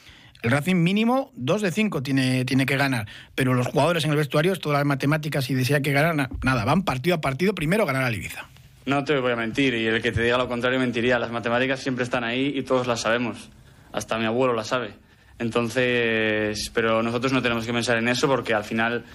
El 0.42 0.52
Racing 0.52 0.78
mínimo 0.78 1.32
2 1.36 1.62
de 1.62 1.72
5 1.72 2.02
tiene, 2.02 2.46
tiene 2.46 2.66
que 2.66 2.76
ganar, 2.76 3.08
pero 3.36 3.54
los 3.54 3.68
jugadores 3.68 4.06
en 4.06 4.12
el 4.12 4.18
vestuario, 4.18 4.56
todas 4.56 4.80
las 4.80 4.88
matemáticas 4.88 5.50
y 5.52 5.54
desea 5.54 5.82
que 5.82 5.92
ganar, 5.92 6.30
nada, 6.44 6.66
van 6.66 6.82
partido 6.84 7.16
a 7.16 7.22
partido, 7.22 7.54
primero 7.54 7.86
ganar 7.86 8.04
a 8.04 8.12
Ibiza. 8.12 8.48
No 8.86 9.04
te 9.04 9.20
voy 9.20 9.34
a 9.34 9.36
mentir, 9.36 9.76
y 9.76 9.86
el 9.86 10.02
que 10.02 10.12
te 10.12 10.24
diga 10.24 10.40
lo 10.40 10.48
contrario 10.48 10.80
mentiría. 10.80 11.20
Las 11.20 11.32
matemáticas 11.32 11.80
siempre 11.80 12.04
están 12.04 12.24
ahí 12.24 12.54
y 12.56 12.64
todos 12.64 12.88
las 12.88 13.02
sabemos. 13.02 13.52
Hasta 13.94 14.18
mi 14.18 14.26
abuelo 14.26 14.54
las 14.54 14.68
sabe. 14.68 14.94
Entonces, 15.38 16.72
pero 16.74 17.04
nosotros 17.04 17.32
no 17.32 17.42
tenemos 17.44 17.66
que 17.66 17.74
pensar 17.74 17.98
en 17.98 18.08
eso 18.08 18.28
porque 18.28 18.56
al 18.56 18.64
final, 18.64 19.06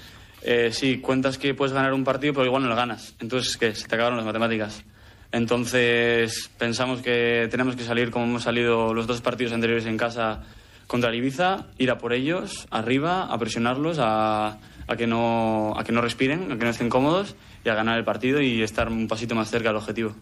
eh, 0.43 0.71
sí, 0.73 0.99
cuentas 0.99 1.39
que 1.39 1.55
puedes 1.55 1.73
ganar 1.73 1.93
un 1.93 2.05
partido, 2.05 2.33
pero 2.33 2.47
igual 2.47 2.63
no 2.63 2.69
lo 2.69 2.77
ganas. 2.77 3.17
Entonces, 3.19 3.57
¿qué? 3.57 3.75
Se 3.75 3.89
te 3.89 3.95
acabaron 3.97 4.17
las 4.17 4.27
matemáticas. 4.27 4.85
Entonces 5.33 6.51
pensamos 6.59 7.03
que 7.03 7.49
tenemos 7.51 7.77
que 7.77 7.85
salir 7.85 8.11
como 8.11 8.27
hemos 8.27 8.45
salido 8.45 8.95
los 8.95 9.07
dos 9.07 9.21
partidos 9.21 9.53
anteriores 9.53 9.87
en 9.87 9.97
casa 9.97 10.43
contra 10.87 11.15
Ibiza, 11.15 11.67
ir 11.79 11.91
a 11.91 11.99
por 11.99 12.13
ellos, 12.13 12.67
arriba, 12.71 13.25
a 13.25 13.39
presionarlos, 13.39 13.99
a, 14.01 14.59
que 14.97 15.07
no, 15.07 15.75
a 15.77 15.85
que 15.85 15.93
no 15.93 16.01
respiren, 16.01 16.53
a 16.53 16.59
que 16.59 16.65
no 16.65 16.71
estén 16.71 16.89
cómodos 16.89 17.35
y 17.65 17.69
a 17.69 17.75
ganar 17.75 17.99
el 17.99 18.05
partido 18.05 18.41
y 18.41 18.63
estar 18.63 18.89
un 18.89 19.09
pasito 19.09 19.35
más 19.35 19.51
cerca 19.51 19.71
del 19.71 19.77
objetivo. 19.77 20.15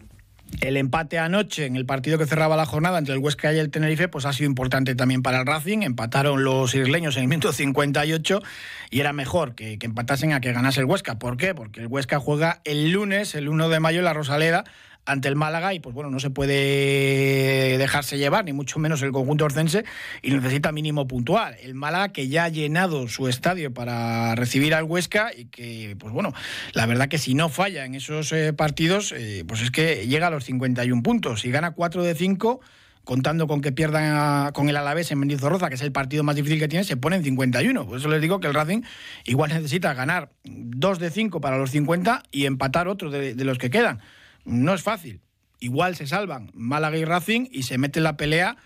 El 0.61 0.77
empate 0.77 1.17
anoche 1.17 1.65
en 1.65 1.75
el 1.75 1.85
partido 1.85 2.17
que 2.17 2.27
cerraba 2.27 2.55
la 2.55 2.65
jornada 2.65 2.99
entre 2.99 3.15
el 3.15 3.19
Huesca 3.19 3.51
y 3.51 3.57
el 3.57 3.71
Tenerife 3.71 4.07
pues 4.07 4.25
ha 4.25 4.33
sido 4.33 4.47
importante 4.47 4.95
también 4.95 5.21
para 5.21 5.39
el 5.39 5.45
Racing. 5.45 5.81
Empataron 5.81 6.43
los 6.43 6.73
isleños 6.75 7.17
en 7.17 7.23
el 7.23 7.29
minuto 7.29 7.51
58 7.51 8.41
y 8.91 8.99
era 8.99 9.11
mejor 9.11 9.55
que, 9.55 9.77
que 9.79 9.87
empatasen 9.87 10.33
a 10.33 10.41
que 10.41 10.53
ganase 10.53 10.81
el 10.81 10.85
Huesca. 10.85 11.17
¿Por 11.17 11.37
qué? 11.37 11.55
Porque 11.55 11.81
el 11.81 11.87
Huesca 11.87 12.19
juega 12.19 12.61
el 12.63 12.91
lunes, 12.91 13.33
el 13.35 13.49
1 13.49 13.69
de 13.69 13.79
mayo, 13.79 13.99
en 13.99 14.05
la 14.05 14.13
Rosaleda 14.13 14.65
ante 15.05 15.27
el 15.27 15.35
Málaga 15.35 15.73
y 15.73 15.79
pues 15.79 15.93
bueno, 15.93 16.09
no 16.09 16.19
se 16.19 16.29
puede 16.29 17.77
dejarse 17.77 18.17
llevar, 18.17 18.45
ni 18.45 18.53
mucho 18.53 18.79
menos 18.79 19.01
el 19.01 19.11
conjunto 19.11 19.45
orcense, 19.45 19.85
y 20.21 20.31
necesita 20.31 20.71
mínimo 20.71 21.07
puntual. 21.07 21.55
El 21.61 21.75
Málaga 21.75 22.09
que 22.11 22.27
ya 22.27 22.45
ha 22.45 22.49
llenado 22.49 23.07
su 23.07 23.27
estadio 23.27 23.73
para 23.73 24.35
recibir 24.35 24.73
al 24.73 24.83
Huesca 24.83 25.31
y 25.35 25.45
que, 25.45 25.95
pues 25.99 26.13
bueno, 26.13 26.33
la 26.73 26.85
verdad 26.85 27.07
que 27.07 27.17
si 27.17 27.33
no 27.35 27.49
falla 27.49 27.85
en 27.85 27.95
esos 27.95 28.31
eh, 28.31 28.53
partidos, 28.53 29.13
eh, 29.15 29.43
pues 29.47 29.61
es 29.61 29.71
que 29.71 30.07
llega 30.07 30.27
a 30.27 30.31
los 30.31 30.45
51 30.45 31.03
puntos. 31.03 31.41
Si 31.41 31.51
gana 31.51 31.71
4 31.71 32.03
de 32.03 32.15
5 32.15 32.59
contando 33.03 33.45
con 33.45 33.61
que 33.61 33.71
pierdan 33.71 34.51
con 34.53 34.67
el 34.67 34.75
Alavés 34.75 35.11
en 35.11 35.19
Mendizorroza, 35.19 35.69
que 35.69 35.75
es 35.75 35.81
el 35.81 35.91
partido 35.91 36.23
más 36.23 36.35
difícil 36.35 36.59
que 36.59 36.67
tiene, 36.67 36.83
se 36.83 36.97
pone 36.97 37.17
en 37.17 37.23
51. 37.23 37.85
Por 37.85 37.99
eso 37.99 38.09
les 38.09 38.19
digo 38.19 38.39
que 38.39 38.47
el 38.47 38.55
Racing 38.55 38.81
igual 39.25 39.51
necesita 39.51 39.93
ganar 39.93 40.31
2 40.43 40.97
de 40.97 41.11
5 41.11 41.39
para 41.39 41.59
los 41.59 41.69
50 41.69 42.23
y 42.31 42.45
empatar 42.47 42.87
otro 42.87 43.11
de 43.11 43.35
los 43.45 43.59
que 43.59 43.69
quedan. 43.69 44.01
No 44.45 44.73
es 44.73 44.83
fácil. 44.83 45.21
Igual 45.59 45.95
se 45.95 46.07
salvan 46.07 46.51
Málaga 46.53 46.97
y 46.97 47.05
Racing 47.05 47.47
y 47.51 47.63
se 47.63 47.77
mete 47.77 47.99
en 47.99 48.03
la 48.03 48.17
pelea 48.17 48.57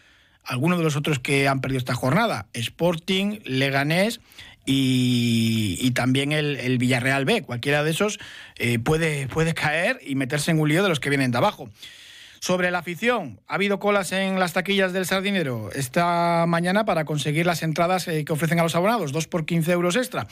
algunos 0.43 0.77
de 0.77 0.83
los 0.83 0.95
otros 0.95 1.19
que 1.19 1.47
han 1.47 1.61
perdido 1.61 1.79
esta 1.79 1.95
jornada. 1.95 2.47
Sporting, 2.53 3.39
Leganés 3.45 4.19
y, 4.65 5.91
también 5.91 6.31
el, 6.31 6.77
Villarreal 6.77 7.25
B. 7.25 7.41
Cualquiera 7.41 7.83
de 7.83 7.91
esos 7.91 8.19
eh, 8.57 8.79
puede, 8.79 9.27
puede 9.27 9.53
caer 9.53 9.99
y 10.05 10.15
meterse 10.15 10.51
en 10.51 10.59
un 10.59 10.69
lío 10.69 10.83
de 10.83 10.89
los 10.89 10.99
que 10.99 11.09
vienen 11.09 11.31
de 11.31 11.37
abajo. 11.37 11.69
Sobre 12.41 12.71
la 12.71 12.79
afición, 12.79 13.41
ha 13.47 13.55
habido 13.55 13.79
colas 13.79 14.13
en 14.13 14.39
las 14.39 14.53
taquillas 14.53 14.93
del 14.93 15.05
Sardinero 15.05 15.69
esta 15.73 16.45
mañana 16.47 16.85
para 16.85 17.03
conseguir 17.03 17.45
las 17.45 17.63
entradas 17.63 18.07
eh, 18.07 18.23
que 18.23 18.31
ofrecen 18.31 18.59
a 18.59 18.63
los 18.63 18.75
abonados, 18.75 19.11
dos 19.11 19.27
por 19.27 19.45
15 19.45 19.71
euros 19.73 19.97
extra. 19.97 20.25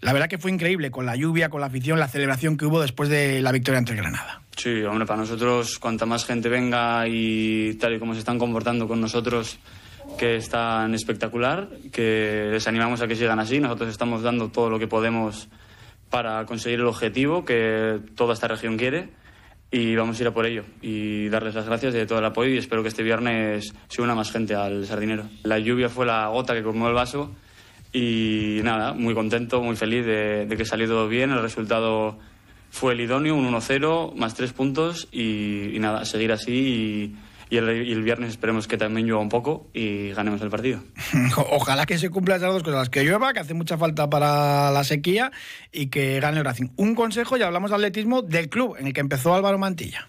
La 0.00 0.12
verdad 0.12 0.28
que 0.28 0.38
fue 0.38 0.50
increíble 0.50 0.90
con 0.90 1.06
la 1.06 1.14
lluvia, 1.14 1.50
con 1.50 1.60
la 1.60 1.68
afición, 1.68 2.00
la 2.00 2.08
celebración 2.08 2.56
que 2.56 2.66
hubo 2.66 2.80
después 2.80 3.08
de 3.08 3.40
la 3.40 3.52
victoria 3.52 3.78
ante 3.78 3.92
el 3.92 3.98
Granada. 3.98 4.42
Sí, 4.56 4.82
hombre, 4.82 5.06
para 5.06 5.20
nosotros 5.20 5.78
cuanta 5.78 6.04
más 6.04 6.24
gente 6.24 6.48
venga 6.48 7.06
y 7.06 7.74
tal 7.74 7.94
y 7.94 7.98
como 8.00 8.14
se 8.14 8.20
están 8.20 8.40
comportando 8.40 8.88
con 8.88 9.00
nosotros, 9.00 9.58
que 10.18 10.36
es 10.36 10.48
tan 10.48 10.94
espectacular, 10.94 11.68
que 11.92 12.48
les 12.50 12.66
animamos 12.66 13.02
a 13.02 13.06
que 13.06 13.14
sigan 13.14 13.38
así. 13.38 13.60
Nosotros 13.60 13.88
estamos 13.88 14.22
dando 14.22 14.48
todo 14.48 14.68
lo 14.68 14.80
que 14.80 14.88
podemos 14.88 15.48
para 16.10 16.44
conseguir 16.44 16.80
el 16.80 16.86
objetivo 16.86 17.44
que 17.44 18.00
toda 18.16 18.34
esta 18.34 18.48
región 18.48 18.76
quiere 18.76 19.21
y 19.74 19.96
vamos 19.96 20.18
a 20.18 20.22
ir 20.22 20.28
a 20.28 20.34
por 20.34 20.44
ello 20.44 20.64
y 20.82 21.30
darles 21.30 21.54
las 21.54 21.64
gracias 21.64 21.94
de 21.94 22.04
todo 22.04 22.18
el 22.18 22.24
apoyo 22.26 22.50
y 22.50 22.58
espero 22.58 22.82
que 22.82 22.90
este 22.90 23.02
viernes 23.02 23.74
se 23.88 24.02
una 24.02 24.14
más 24.14 24.30
gente 24.30 24.54
al 24.54 24.86
sardinero. 24.86 25.24
La 25.44 25.58
lluvia 25.58 25.88
fue 25.88 26.04
la 26.04 26.28
gota 26.28 26.52
que 26.52 26.62
colmó 26.62 26.88
el 26.88 26.94
vaso 26.94 27.30
y 27.90 28.60
nada, 28.62 28.92
muy 28.92 29.14
contento, 29.14 29.62
muy 29.62 29.74
feliz 29.74 30.04
de, 30.04 30.54
que 30.56 30.64
salió 30.66 30.86
todo 30.86 31.08
bien, 31.08 31.30
el 31.30 31.40
resultado 31.40 32.18
fue 32.70 32.92
el 32.92 33.00
idóneo, 33.00 33.34
un 33.34 33.50
1-0, 33.50 34.14
más 34.14 34.34
tres 34.34 34.52
puntos 34.52 35.08
y, 35.10 35.74
y, 35.74 35.78
nada, 35.78 36.04
seguir 36.04 36.32
así 36.32 36.52
y, 36.52 37.16
y, 37.52 37.58
el, 37.58 37.86
y, 37.86 37.94
viernes 38.00 38.30
esperemos 38.30 38.66
que 38.66 38.78
también 38.78 39.06
llueva 39.06 39.20
un 39.20 39.28
poco 39.28 39.68
y 39.74 40.08
ganemos 40.12 40.40
el 40.40 40.48
partido. 40.48 40.80
Ojalá 41.50 41.84
que 41.84 41.98
se 41.98 42.08
cumplan 42.08 42.38
esas 42.38 42.50
dos 42.50 42.62
cosas, 42.62 42.88
que 42.88 43.04
llueva, 43.04 43.34
que 43.34 43.40
hace 43.40 43.52
mucha 43.52 43.76
falta 43.76 44.08
para 44.08 44.70
la 44.70 44.84
sequía 44.84 45.30
y 45.70 45.88
que 45.88 46.18
gane 46.18 46.38
el 46.38 46.46
Racing. 46.46 46.68
Un 46.76 46.94
consejo, 46.94 47.36
ya 47.36 47.48
hablamos 47.48 47.70
de 47.70 47.76
atletismo, 47.76 48.22
del 48.22 48.48
club 48.48 48.76
en 48.78 48.86
el 48.86 48.94
que 48.94 49.00
empezó 49.00 49.34
Álvaro 49.34 49.58
Mantilla. 49.58 50.08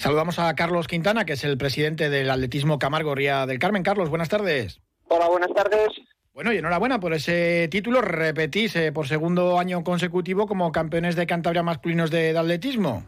Saludamos 0.00 0.38
a 0.38 0.54
Carlos 0.54 0.88
Quintana, 0.88 1.26
que 1.26 1.34
es 1.34 1.44
el 1.44 1.58
presidente 1.58 2.08
del 2.08 2.30
Atletismo 2.30 2.78
Camargo 2.78 3.14
Ría 3.14 3.44
del 3.44 3.58
Carmen. 3.58 3.82
Carlos, 3.82 4.08
buenas 4.08 4.30
tardes. 4.30 4.80
Hola, 5.08 5.28
buenas 5.28 5.52
tardes. 5.52 5.88
Bueno, 6.32 6.54
y 6.54 6.56
enhorabuena 6.56 6.98
por 6.98 7.12
ese 7.12 7.68
título. 7.70 8.00
Repetís 8.00 8.74
eh, 8.76 8.92
por 8.92 9.06
segundo 9.06 9.58
año 9.58 9.84
consecutivo 9.84 10.46
como 10.46 10.72
campeones 10.72 11.16
de 11.16 11.26
Cantabria 11.26 11.62
masculinos 11.62 12.10
de, 12.10 12.32
de 12.32 12.38
atletismo. 12.38 13.04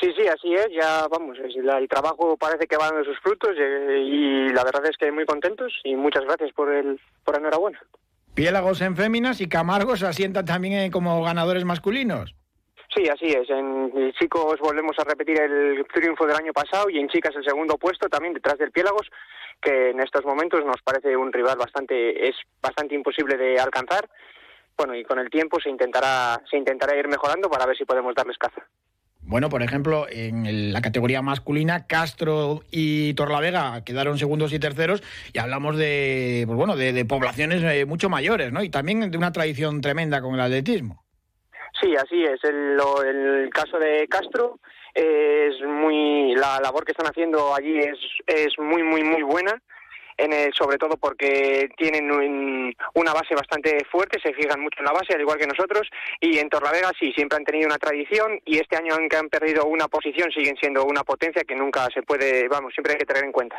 Sí, 0.00 0.10
sí, 0.16 0.26
así 0.26 0.54
es. 0.54 0.68
Ya 0.74 1.06
vamos, 1.06 1.36
el 1.38 1.88
trabajo 1.88 2.38
parece 2.38 2.66
que 2.66 2.78
va 2.78 2.86
dando 2.88 3.04
sus 3.04 3.20
frutos 3.20 3.50
eh, 3.50 3.98
y 4.02 4.48
la 4.54 4.64
verdad 4.64 4.86
es 4.88 4.96
que 4.96 5.12
muy 5.12 5.26
contentos 5.26 5.70
y 5.84 5.96
muchas 5.96 6.24
gracias 6.24 6.50
por 6.54 6.72
el 6.72 6.98
por 7.24 7.36
enhorabuena. 7.36 7.78
Piélagos 8.32 8.80
en 8.80 8.96
féminas 8.96 9.42
y 9.42 9.50
Camargo 9.50 9.98
se 9.98 10.06
asientan 10.06 10.46
también 10.46 10.78
eh, 10.78 10.90
como 10.90 11.22
ganadores 11.22 11.66
masculinos. 11.66 12.34
Sí, 12.94 13.08
así 13.08 13.26
es. 13.26 13.48
En 13.48 14.12
chicos 14.18 14.60
volvemos 14.60 14.98
a 14.98 15.04
repetir 15.04 15.40
el 15.40 15.86
triunfo 15.92 16.26
del 16.26 16.36
año 16.36 16.52
pasado 16.52 16.90
y 16.90 16.98
en 16.98 17.08
chicas 17.08 17.34
el 17.34 17.44
segundo 17.44 17.78
puesto 17.78 18.08
también 18.08 18.34
detrás 18.34 18.58
del 18.58 18.70
Piélagos, 18.70 19.10
que 19.62 19.90
en 19.90 20.00
estos 20.00 20.24
momentos 20.26 20.62
nos 20.64 20.82
parece 20.82 21.16
un 21.16 21.32
rival 21.32 21.56
bastante 21.56 22.28
es 22.28 22.36
bastante 22.60 22.94
imposible 22.94 23.38
de 23.38 23.58
alcanzar. 23.58 24.08
Bueno, 24.76 24.94
y 24.94 25.04
con 25.04 25.18
el 25.18 25.30
tiempo 25.30 25.58
se 25.58 25.70
intentará 25.70 26.42
se 26.50 26.58
intentará 26.58 26.94
ir 26.96 27.08
mejorando 27.08 27.48
para 27.48 27.64
ver 27.64 27.76
si 27.76 27.86
podemos 27.86 28.14
darles 28.14 28.36
caza. 28.36 28.62
Bueno, 29.24 29.48
por 29.48 29.62
ejemplo, 29.62 30.06
en 30.10 30.72
la 30.72 30.82
categoría 30.82 31.22
masculina, 31.22 31.86
Castro 31.86 32.64
y 32.70 33.14
Torlavega 33.14 33.84
quedaron 33.84 34.18
segundos 34.18 34.52
y 34.52 34.58
terceros 34.58 35.02
y 35.32 35.38
hablamos 35.38 35.78
de, 35.78 36.42
pues 36.46 36.58
bueno, 36.58 36.76
de, 36.76 36.92
de 36.92 37.04
poblaciones 37.04 37.62
eh, 37.62 37.86
mucho 37.86 38.10
mayores, 38.10 38.52
¿no? 38.52 38.62
Y 38.62 38.68
también 38.68 39.10
de 39.10 39.16
una 39.16 39.32
tradición 39.32 39.80
tremenda 39.80 40.20
con 40.20 40.34
el 40.34 40.40
atletismo. 40.40 41.01
Sí, 41.82 41.96
así 41.96 42.22
es. 42.22 42.42
El, 42.44 42.78
el 43.06 43.50
caso 43.50 43.78
de 43.78 44.06
Castro 44.08 44.60
es 44.94 45.60
muy 45.62 46.34
la 46.36 46.60
labor 46.60 46.84
que 46.84 46.92
están 46.92 47.08
haciendo 47.08 47.54
allí 47.54 47.78
es 47.78 47.98
es 48.26 48.56
muy 48.58 48.82
muy 48.82 49.02
muy 49.02 49.22
buena. 49.22 49.60
En 50.18 50.32
el, 50.32 50.52
sobre 50.52 50.76
todo 50.76 50.98
porque 50.98 51.70
tienen 51.76 52.12
un, 52.12 52.72
una 52.94 53.12
base 53.14 53.34
bastante 53.34 53.78
fuerte, 53.90 54.20
se 54.22 54.34
fijan 54.34 54.60
mucho 54.60 54.78
en 54.80 54.84
la 54.84 54.92
base, 54.92 55.14
al 55.14 55.22
igual 55.22 55.38
que 55.38 55.46
nosotros, 55.46 55.88
y 56.20 56.38
en 56.38 56.50
Torlavega 56.50 56.92
sí, 57.00 57.12
siempre 57.12 57.38
han 57.38 57.44
tenido 57.44 57.66
una 57.66 57.78
tradición 57.78 58.38
y 58.44 58.58
este 58.58 58.76
año 58.76 58.94
aunque 58.94 59.16
han 59.16 59.30
perdido 59.30 59.64
una 59.64 59.88
posición 59.88 60.30
siguen 60.30 60.56
siendo 60.60 60.84
una 60.84 61.02
potencia 61.02 61.42
que 61.44 61.56
nunca 61.56 61.88
se 61.94 62.02
puede, 62.02 62.46
vamos, 62.46 62.74
siempre 62.74 62.92
hay 62.92 62.98
que 62.98 63.06
tener 63.06 63.24
en 63.24 63.32
cuenta. 63.32 63.56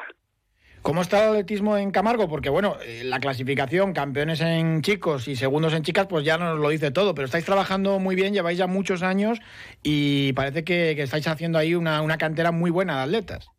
¿Cómo 0.84 1.02
está 1.02 1.24
el 1.24 1.30
atletismo 1.30 1.78
en 1.78 1.92
Camargo? 1.92 2.28
Porque, 2.28 2.50
bueno, 2.50 2.76
eh, 2.84 3.04
la 3.06 3.22
clasificación, 3.22 3.94
campeones 3.94 4.42
en 4.42 4.82
chicos 4.82 5.30
y 5.30 5.38
segundos 5.38 5.74
en 5.74 5.82
chicas, 5.82 6.08
pues 6.08 6.26
ya 6.26 6.38
nos 6.38 6.60
lo 6.60 6.68
dice 6.68 6.92
todo, 6.92 7.16
pero 7.16 7.26
estáis 7.26 7.46
trabajando 7.46 8.00
muy 8.00 8.16
bien, 8.16 8.34
lleváis 8.34 8.58
ya 8.58 8.68
muchos 8.68 9.02
años 9.02 9.40
y 9.82 10.34
parece 10.34 10.66
que, 10.66 10.92
estáis 10.92 11.26
haciendo 11.30 11.58
ahí 11.58 11.74
una, 11.74 12.02
una, 12.02 12.18
cantera 12.18 12.52
muy 12.52 12.70
buena 12.70 12.98
de 12.98 13.04
atletas. 13.04 13.50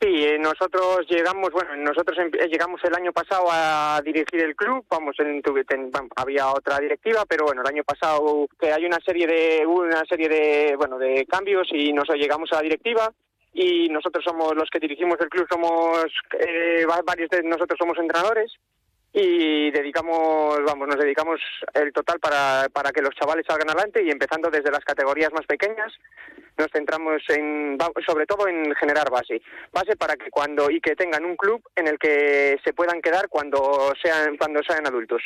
Sí, 0.00 0.08
eh, 0.08 0.38
nosotros 0.40 1.06
llegamos, 1.08 1.50
bueno, 1.52 1.76
nosotros 1.76 2.18
llegamos 2.50 2.80
el 2.82 2.96
año 2.96 3.12
pasado 3.12 3.46
a 3.48 4.02
dirigir 4.04 4.42
el 4.42 4.56
club, 4.56 4.84
vamos, 4.90 5.14
en, 5.20 5.40
había 6.16 6.48
otra 6.48 6.80
directiva, 6.80 7.24
pero 7.28 7.44
bueno, 7.44 7.62
el 7.62 7.68
año 7.68 7.84
pasado 7.84 8.48
que 8.58 8.72
hay 8.72 8.84
una 8.84 8.98
serie 9.06 9.28
de 9.28 9.64
una 9.64 10.02
serie 10.04 10.28
de, 10.28 10.74
bueno, 10.76 10.98
de 10.98 11.24
cambios 11.26 11.68
y 11.70 11.92
nosotros 11.92 12.18
llegamos 12.18 12.50
a 12.50 12.56
la 12.56 12.62
directiva 12.62 13.12
y 13.58 13.88
nosotros 13.88 14.22
somos 14.22 14.54
los 14.54 14.68
que 14.68 14.78
dirigimos 14.78 15.16
el 15.18 15.30
club, 15.30 15.46
somos 15.50 16.04
eh, 16.38 16.84
varios 17.06 17.30
de 17.30 17.42
nosotros 17.42 17.78
somos 17.78 17.96
entrenadores 17.98 18.52
y 19.14 19.70
dedicamos, 19.70 20.58
vamos, 20.66 20.88
nos 20.88 20.98
dedicamos 20.98 21.40
el 21.72 21.90
total 21.90 22.20
para, 22.20 22.68
para 22.70 22.90
que 22.92 23.00
los 23.00 23.14
chavales 23.14 23.46
salgan 23.48 23.70
adelante 23.70 24.02
y 24.04 24.10
empezando 24.10 24.50
desde 24.50 24.70
las 24.70 24.84
categorías 24.84 25.32
más 25.32 25.46
pequeñas 25.46 25.90
nos 26.58 26.68
centramos 26.70 27.22
en, 27.30 27.78
sobre 28.06 28.26
todo 28.26 28.46
en 28.46 28.74
generar 28.74 29.10
base, 29.10 29.40
base 29.72 29.96
para 29.96 30.16
que 30.16 30.30
cuando 30.30 30.70
y 30.70 30.78
que 30.82 30.94
tengan 30.94 31.24
un 31.24 31.36
club 31.36 31.62
en 31.76 31.88
el 31.88 31.98
que 31.98 32.58
se 32.62 32.74
puedan 32.74 33.00
quedar 33.00 33.28
cuando 33.30 33.94
sean 34.02 34.36
cuando 34.36 34.62
sean 34.62 34.86
adultos. 34.86 35.22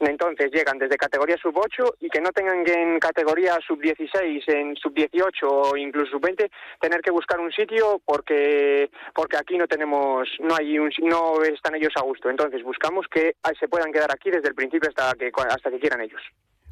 Entonces 0.00 0.50
llegan 0.52 0.78
desde 0.78 0.96
categoría 0.96 1.36
sub-8 1.36 1.96
y 2.00 2.08
que 2.08 2.20
no 2.20 2.30
tengan 2.30 2.64
que 2.64 2.74
en 2.74 2.98
categoría 2.98 3.58
sub-16, 3.66 4.42
en 4.48 4.76
sub-18 4.76 5.32
o 5.42 5.76
incluso 5.76 6.12
sub-20 6.12 6.50
tener 6.80 7.00
que 7.00 7.10
buscar 7.10 7.38
un 7.40 7.52
sitio 7.52 8.00
porque 8.04 8.90
porque 9.14 9.36
aquí 9.36 9.56
no 9.56 9.66
tenemos 9.66 10.28
no 10.40 10.56
hay 10.56 10.78
un, 10.78 10.90
no 11.02 11.42
están 11.42 11.76
ellos 11.76 11.92
a 11.96 12.02
gusto. 12.02 12.28
Entonces 12.28 12.62
buscamos 12.62 13.06
que 13.08 13.36
se 13.58 13.68
puedan 13.68 13.92
quedar 13.92 14.10
aquí 14.12 14.30
desde 14.30 14.48
el 14.48 14.54
principio 14.54 14.88
hasta 14.88 15.14
que 15.14 15.30
hasta 15.48 15.70
que 15.70 15.78
quieran 15.78 16.00
ellos. 16.00 16.20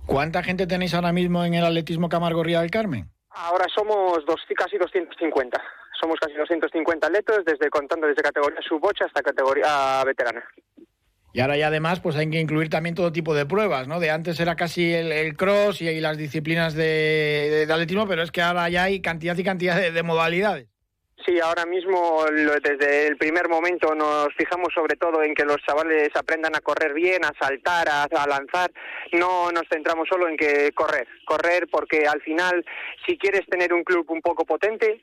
¿Cuánta 0.07 0.43
gente 0.43 0.67
tenéis 0.67 0.95
ahora 0.95 1.13
mismo 1.13 1.45
en 1.45 1.55
el 1.55 1.65
atletismo 1.65 2.09
Camargo 2.09 2.43
Ría 2.43 2.61
del 2.61 2.71
Carmen? 2.71 3.09
Ahora 3.31 3.67
somos 3.75 4.25
dos, 4.27 4.41
casi 4.55 4.77
250. 4.77 5.63
Somos 5.99 6.19
casi 6.19 6.35
250 6.35 7.07
atletas, 7.07 7.45
desde 7.47 7.71
contando 7.71 8.07
desde 8.07 8.23
categoría 8.23 8.61
sub-8 8.69 9.07
hasta 9.07 9.23
categoría 9.23 10.03
veterana. 10.05 10.45
Y 11.33 11.41
ahora 11.41 11.57
ya 11.57 11.69
además 11.69 12.01
pues 12.01 12.17
hay 12.17 12.29
que 12.29 12.41
incluir 12.41 12.69
también 12.69 12.95
todo 12.95 13.13
tipo 13.13 13.35
de 13.35 13.47
pruebas, 13.47 13.89
¿no? 13.89 14.01
De 14.01 14.11
antes 14.11 14.39
era 14.39 14.55
casi 14.55 14.93
el, 14.93 15.37
cross 15.37 15.81
y, 15.81 16.01
las 16.01 16.19
disciplinas 16.19 16.75
de, 16.75 17.65
de, 17.67 17.73
atletismo, 17.73 18.07
pero 18.07 18.23
es 18.23 18.31
que 18.31 18.43
ahora 18.43 18.69
ya 18.69 18.85
hay 18.85 19.01
cantidad 19.01 19.37
y 19.37 19.45
cantidad 19.45 19.77
de, 19.77 19.93
de 19.93 20.03
modalidades. 20.03 20.69
Sí, 21.25 21.39
ahora 21.39 21.67
mismo 21.67 22.25
desde 22.63 23.07
el 23.07 23.17
primer 23.17 23.49
momento 23.49 23.95
nos 23.95 24.35
fijamos 24.37 24.75
sobre 24.75 24.97
todo 24.97 25.23
en 25.23 25.35
que 25.35 25.45
los 25.45 25.59
chavales 25.65 26.09
aprendan 26.17 26.57
a 26.57 26.61
correr 26.61 26.93
bien, 26.95 27.25
a 27.25 27.33
saltar, 27.39 27.89
a, 27.89 28.03
a, 28.05 28.27
lanzar. 28.27 28.73
No 29.13 29.53
nos 29.53 29.63
centramos 29.73 30.09
solo 30.09 30.29
en 30.29 30.37
que 30.37 30.73
correr, 30.73 31.07
correr 31.25 31.69
porque 31.71 32.07
al 32.09 32.21
final 32.23 32.65
si 33.07 33.17
quieres 33.19 33.47
tener 33.47 33.73
un 33.73 33.85
club 33.85 34.05
un 34.09 34.21
poco 34.21 34.45
potente, 34.45 35.01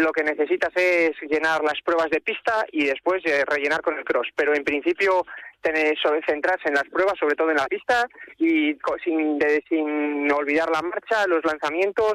lo 0.00 0.12
que 0.12 0.24
necesitas 0.24 0.70
es 0.74 1.12
llenar 1.22 1.62
las 1.62 1.80
pruebas 1.84 2.10
de 2.10 2.20
pista 2.20 2.66
y 2.72 2.86
después 2.86 3.22
eh, 3.24 3.44
rellenar 3.46 3.82
con 3.82 3.96
el 3.96 4.04
cross. 4.04 4.28
Pero 4.34 4.54
en 4.54 4.64
principio 4.64 5.24
tener, 5.60 5.96
centrarse 6.26 6.68
en 6.68 6.74
las 6.74 6.84
pruebas, 6.84 7.14
sobre 7.18 7.36
todo 7.36 7.50
en 7.50 7.56
la 7.56 7.66
pista 7.66 8.06
y 8.38 8.76
sin, 9.04 9.38
de, 9.38 9.62
sin 9.68 10.30
olvidar 10.32 10.70
la 10.70 10.82
marcha, 10.82 11.26
los 11.26 11.44
lanzamientos 11.44 12.14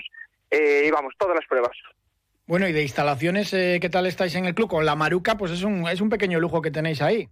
eh, 0.51 0.83
y 0.87 0.91
vamos, 0.91 1.13
todas 1.17 1.35
las 1.35 1.45
pruebas. 1.47 1.77
Bueno, 2.47 2.67
y 2.67 2.73
de 2.73 2.83
instalaciones, 2.83 3.53
eh, 3.53 3.79
¿qué 3.81 3.89
tal 3.89 4.05
estáis 4.05 4.35
en 4.35 4.45
el 4.45 4.53
club? 4.53 4.69
Con 4.69 4.85
la 4.85 4.95
Maruca, 4.95 5.35
pues 5.35 5.51
es 5.51 5.63
un, 5.63 5.87
es 5.87 6.01
un 6.01 6.09
pequeño 6.09 6.39
lujo 6.39 6.61
que 6.61 6.71
tenéis 6.71 7.01
ahí. 7.01 7.27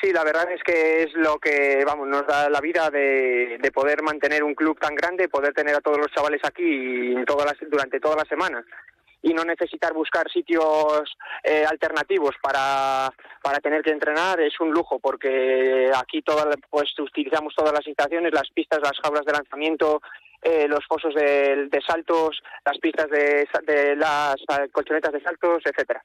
Sí, 0.00 0.12
la 0.12 0.24
verdad 0.24 0.50
es 0.50 0.62
que 0.62 1.02
es 1.04 1.14
lo 1.14 1.38
que 1.38 1.82
vamos 1.86 2.08
nos 2.08 2.26
da 2.26 2.50
la 2.50 2.60
vida 2.60 2.90
de, 2.90 3.58
de 3.60 3.72
poder 3.72 4.02
mantener 4.02 4.42
un 4.42 4.54
club 4.54 4.78
tan 4.78 4.94
grande, 4.94 5.28
poder 5.28 5.54
tener 5.54 5.74
a 5.74 5.80
todos 5.80 5.98
los 5.98 6.10
chavales 6.12 6.40
aquí 6.44 7.14
todas 7.26 7.46
las, 7.46 7.70
durante 7.70 8.00
toda 8.00 8.16
la 8.16 8.24
semana 8.24 8.64
y 9.24 9.32
no 9.32 9.42
necesitar 9.42 9.94
buscar 9.94 10.30
sitios 10.30 11.16
eh, 11.42 11.64
alternativos 11.68 12.34
para, 12.42 13.10
para 13.42 13.58
tener 13.58 13.82
que 13.82 13.90
entrenar 13.90 14.38
es 14.40 14.60
un 14.60 14.70
lujo 14.70 14.98
porque 15.00 15.90
aquí 15.96 16.20
toda, 16.20 16.44
pues 16.68 16.90
utilizamos 16.98 17.54
todas 17.56 17.72
las 17.72 17.86
instalaciones, 17.86 18.34
las 18.34 18.50
pistas, 18.54 18.80
las 18.82 18.98
jaulas 19.02 19.24
de 19.24 19.32
lanzamiento, 19.32 20.02
eh, 20.42 20.68
los 20.68 20.84
fosos 20.86 21.14
de, 21.14 21.70
saltos, 21.86 22.42
las 22.66 22.78
pistas 22.78 23.08
de, 23.08 23.96
las 23.96 24.36
colchonetas 24.70 25.12
de 25.12 25.22
saltos, 25.22 25.62
etcétera. 25.64 26.04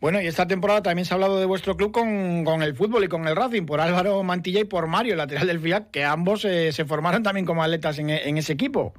Bueno, 0.00 0.20
y 0.20 0.28
esta 0.28 0.46
temporada 0.46 0.82
también 0.82 1.06
se 1.06 1.14
ha 1.14 1.16
hablado 1.16 1.40
de 1.40 1.46
vuestro 1.46 1.76
club 1.76 1.90
con, 1.90 2.44
con, 2.44 2.62
el 2.62 2.76
fútbol 2.76 3.02
y 3.02 3.08
con 3.08 3.26
el 3.26 3.34
Racing, 3.34 3.66
por 3.66 3.80
Álvaro 3.80 4.22
Mantilla 4.22 4.60
y 4.60 4.64
por 4.64 4.86
Mario, 4.86 5.16
lateral 5.16 5.48
del 5.48 5.58
FIAC, 5.58 5.90
que 5.90 6.04
ambos 6.04 6.44
eh, 6.44 6.70
se 6.70 6.84
formaron 6.84 7.24
también 7.24 7.46
como 7.46 7.64
atletas 7.64 7.98
en, 7.98 8.10
en, 8.10 8.38
ese 8.38 8.52
equipo. 8.52 8.94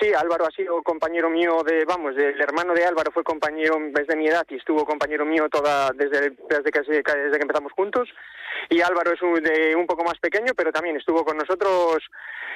Sí, 0.00 0.12
Álvaro 0.12 0.46
ha 0.46 0.50
sido 0.50 0.82
compañero 0.82 1.30
mío 1.30 1.62
de, 1.64 1.84
vamos, 1.86 2.14
el 2.16 2.40
hermano 2.40 2.74
de 2.74 2.84
Álvaro 2.84 3.10
fue 3.12 3.24
compañero 3.24 3.78
desde 3.92 4.16
mi 4.16 4.26
edad 4.26 4.44
y 4.50 4.56
estuvo 4.56 4.84
compañero 4.84 5.24
mío 5.24 5.48
toda 5.48 5.90
desde, 5.92 6.36
desde, 6.50 6.70
que, 6.70 6.80
desde 6.80 7.36
que 7.38 7.42
empezamos 7.42 7.72
juntos. 7.72 8.08
Y 8.68 8.80
Álvaro 8.82 9.12
es 9.12 9.22
un, 9.22 9.34
de 9.42 9.74
un 9.74 9.86
poco 9.86 10.04
más 10.04 10.18
pequeño, 10.18 10.52
pero 10.54 10.70
también 10.70 10.96
estuvo 10.96 11.24
con 11.24 11.38
nosotros 11.38 11.98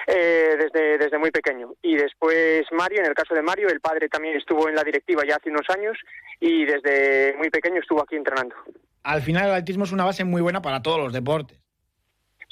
eh, 0.07 0.57
desde, 0.59 0.99
desde 0.99 1.19
muy 1.19 1.31
pequeño. 1.31 1.75
Y 1.83 1.97
después 1.97 2.65
Mario, 2.73 3.01
en 3.01 3.07
el 3.07 3.15
caso 3.15 3.35
de 3.35 3.43
Mario, 3.43 3.69
el 3.69 3.81
padre 3.81 4.09
también 4.09 4.37
estuvo 4.37 4.69
en 4.69 4.75
la 4.75 4.85
directiva 4.85 5.23
ya 5.27 5.37
hace 5.37 5.51
unos 5.51 5.69
años 5.71 5.97
y 6.41 6.65
desde 6.67 7.35
muy 7.39 7.49
pequeño 7.49 7.81
estuvo 7.81 8.03
aquí 8.03 8.17
entrenando. 8.17 8.55
Al 9.03 9.23
final 9.23 9.47
el 9.47 9.53
atletismo 9.53 9.85
es 9.85 9.93
una 9.93 10.05
base 10.05 10.25
muy 10.25 10.43
buena 10.43 10.61
para 10.61 10.83
todos 10.83 10.99
los 10.99 11.13
deportes. 11.13 11.59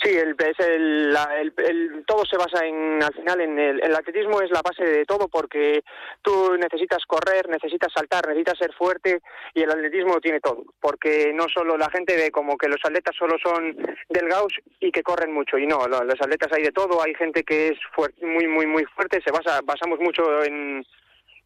Sí, 0.00 0.17
el, 0.17 0.37
es 0.38 0.61
el, 0.61 1.17
el, 1.57 2.05
todo 2.07 2.25
se 2.25 2.37
basa 2.37 2.64
en, 2.64 3.02
al 3.02 3.12
final 3.14 3.40
en 3.40 3.59
el, 3.59 3.83
el, 3.83 3.97
atletismo 3.97 4.40
es 4.40 4.50
la 4.52 4.62
base 4.62 4.85
de 4.85 5.05
todo 5.05 5.26
porque 5.26 5.83
tú 6.23 6.57
necesitas 6.57 7.05
correr, 7.05 7.49
necesitas 7.49 7.93
saltar, 7.93 8.28
necesitas 8.28 8.59
ser 8.59 8.73
fuerte 8.75 9.21
y 9.55 9.62
el 9.62 9.71
atletismo 9.71 10.21
tiene 10.21 10.38
todo. 10.38 10.62
Porque 10.81 11.33
no 11.35 11.47
solo 11.52 11.76
la 11.76 11.90
gente 11.90 12.17
ve 12.17 12.31
como 12.31 12.57
que 12.57 12.69
los 12.69 12.78
atletas 12.85 13.17
solo 13.19 13.38
son 13.43 13.76
delgados 14.09 14.52
y 14.78 14.93
que 14.93 15.02
corren 15.02 15.33
mucho 15.33 15.59
y 15.59 15.67
no, 15.67 15.88
los 15.88 16.21
atletas 16.21 16.52
hay 16.52 16.62
de 16.62 16.73
todo, 16.73 17.02
hay 17.02 17.14
gente 17.14 17.43
que 17.43 17.69
es 17.69 17.78
muy, 18.23 18.47
muy, 18.47 18.67
muy 18.67 18.85
fuerte, 18.85 19.21
se 19.25 19.33
basa, 19.33 19.61
basamos 19.64 19.99
mucho 19.99 20.45
en, 20.45 20.87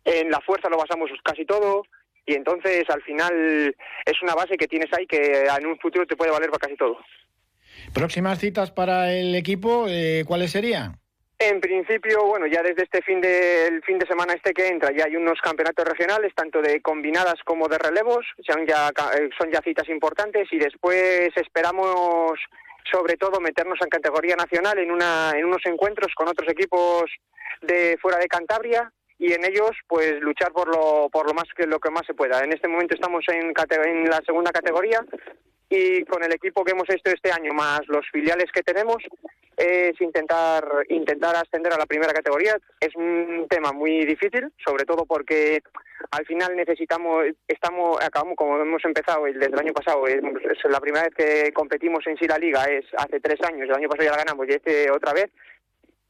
en 0.04 0.30
la 0.30 0.40
fuerza, 0.40 0.68
lo 0.68 0.76
basamos 0.76 1.10
casi 1.24 1.46
todo 1.46 1.84
y 2.26 2.34
entonces 2.34 2.84
al 2.90 3.02
final 3.02 3.74
es 4.04 4.22
una 4.22 4.34
base 4.34 4.58
que 4.58 4.68
tienes 4.68 4.92
ahí 4.92 5.06
que 5.06 5.46
en 5.46 5.66
un 5.66 5.78
futuro 5.78 6.06
te 6.06 6.16
puede 6.16 6.30
valer 6.30 6.50
para 6.50 6.66
casi 6.66 6.76
todo. 6.76 6.98
Próximas 7.94 8.38
citas 8.38 8.70
para 8.70 9.12
el 9.12 9.34
equipo, 9.34 9.86
eh, 9.88 10.24
¿cuáles 10.26 10.50
serían? 10.50 10.98
En 11.38 11.60
principio, 11.60 12.24
bueno, 12.24 12.46
ya 12.46 12.62
desde 12.62 12.84
este 12.84 13.02
fin 13.02 13.20
de 13.20 13.80
fin 13.84 13.98
de 13.98 14.06
semana 14.06 14.32
este 14.32 14.54
que 14.54 14.68
entra, 14.68 14.90
ya 14.96 15.06
hay 15.06 15.16
unos 15.16 15.40
campeonatos 15.40 15.84
regionales, 15.84 16.32
tanto 16.34 16.62
de 16.62 16.80
combinadas 16.80 17.34
como 17.44 17.68
de 17.68 17.78
relevos, 17.78 18.24
son 18.46 18.64
ya 18.64 18.88
eh, 18.88 19.28
son 19.36 19.50
ya 19.50 19.60
citas 19.60 19.88
importantes 19.88 20.48
y 20.52 20.58
después 20.58 21.30
esperamos 21.34 22.38
sobre 22.90 23.16
todo 23.16 23.40
meternos 23.40 23.78
en 23.82 23.88
categoría 23.88 24.36
nacional 24.36 24.78
en 24.78 24.90
una 24.92 25.32
en 25.34 25.44
unos 25.44 25.66
encuentros 25.66 26.14
con 26.14 26.28
otros 26.28 26.48
equipos 26.48 27.10
de 27.60 27.98
fuera 28.00 28.18
de 28.18 28.28
Cantabria 28.28 28.92
y 29.22 29.32
en 29.32 29.44
ellos 29.44 29.70
pues 29.86 30.20
luchar 30.20 30.50
por 30.50 30.66
lo 30.66 31.08
por 31.08 31.28
lo 31.28 31.32
más 31.32 31.44
que 31.56 31.64
lo 31.64 31.78
que 31.78 31.92
más 31.92 32.04
se 32.04 32.12
pueda. 32.12 32.42
En 32.42 32.52
este 32.52 32.66
momento 32.66 32.96
estamos 32.96 33.24
en, 33.28 33.52
en 33.54 34.04
la 34.10 34.20
segunda 34.26 34.50
categoría 34.50 35.00
y 35.70 36.04
con 36.06 36.24
el 36.24 36.32
equipo 36.32 36.64
que 36.64 36.72
hemos 36.72 36.90
hecho 36.90 37.14
este 37.14 37.30
año 37.30 37.54
más 37.54 37.82
los 37.86 38.04
filiales 38.10 38.50
que 38.52 38.64
tenemos 38.64 38.96
es 39.56 40.00
intentar 40.00 40.64
intentar 40.88 41.36
ascender 41.36 41.72
a 41.72 41.78
la 41.78 41.86
primera 41.86 42.12
categoría 42.12 42.58
es 42.80 42.96
un 42.96 43.46
tema 43.48 43.70
muy 43.70 44.04
difícil 44.04 44.52
sobre 44.64 44.84
todo 44.84 45.06
porque 45.06 45.62
al 46.10 46.26
final 46.26 46.56
necesitamos 46.56 47.24
estamos 47.46 48.04
acabamos 48.04 48.34
como 48.36 48.58
hemos 48.58 48.84
empezado 48.84 49.28
el 49.28 49.40
año 49.56 49.72
pasado 49.72 50.04
la 50.68 50.80
primera 50.80 51.04
vez 51.04 51.14
que 51.14 51.52
competimos 51.52 52.04
en 52.08 52.16
sí 52.16 52.26
la 52.26 52.38
liga 52.38 52.64
es 52.64 52.86
hace 52.98 53.20
tres 53.20 53.40
años 53.42 53.68
el 53.68 53.76
año 53.76 53.88
pasado 53.88 54.06
ya 54.06 54.16
la 54.16 54.24
ganamos 54.24 54.48
y 54.48 54.52
este 54.52 54.90
otra 54.90 55.12
vez 55.12 55.30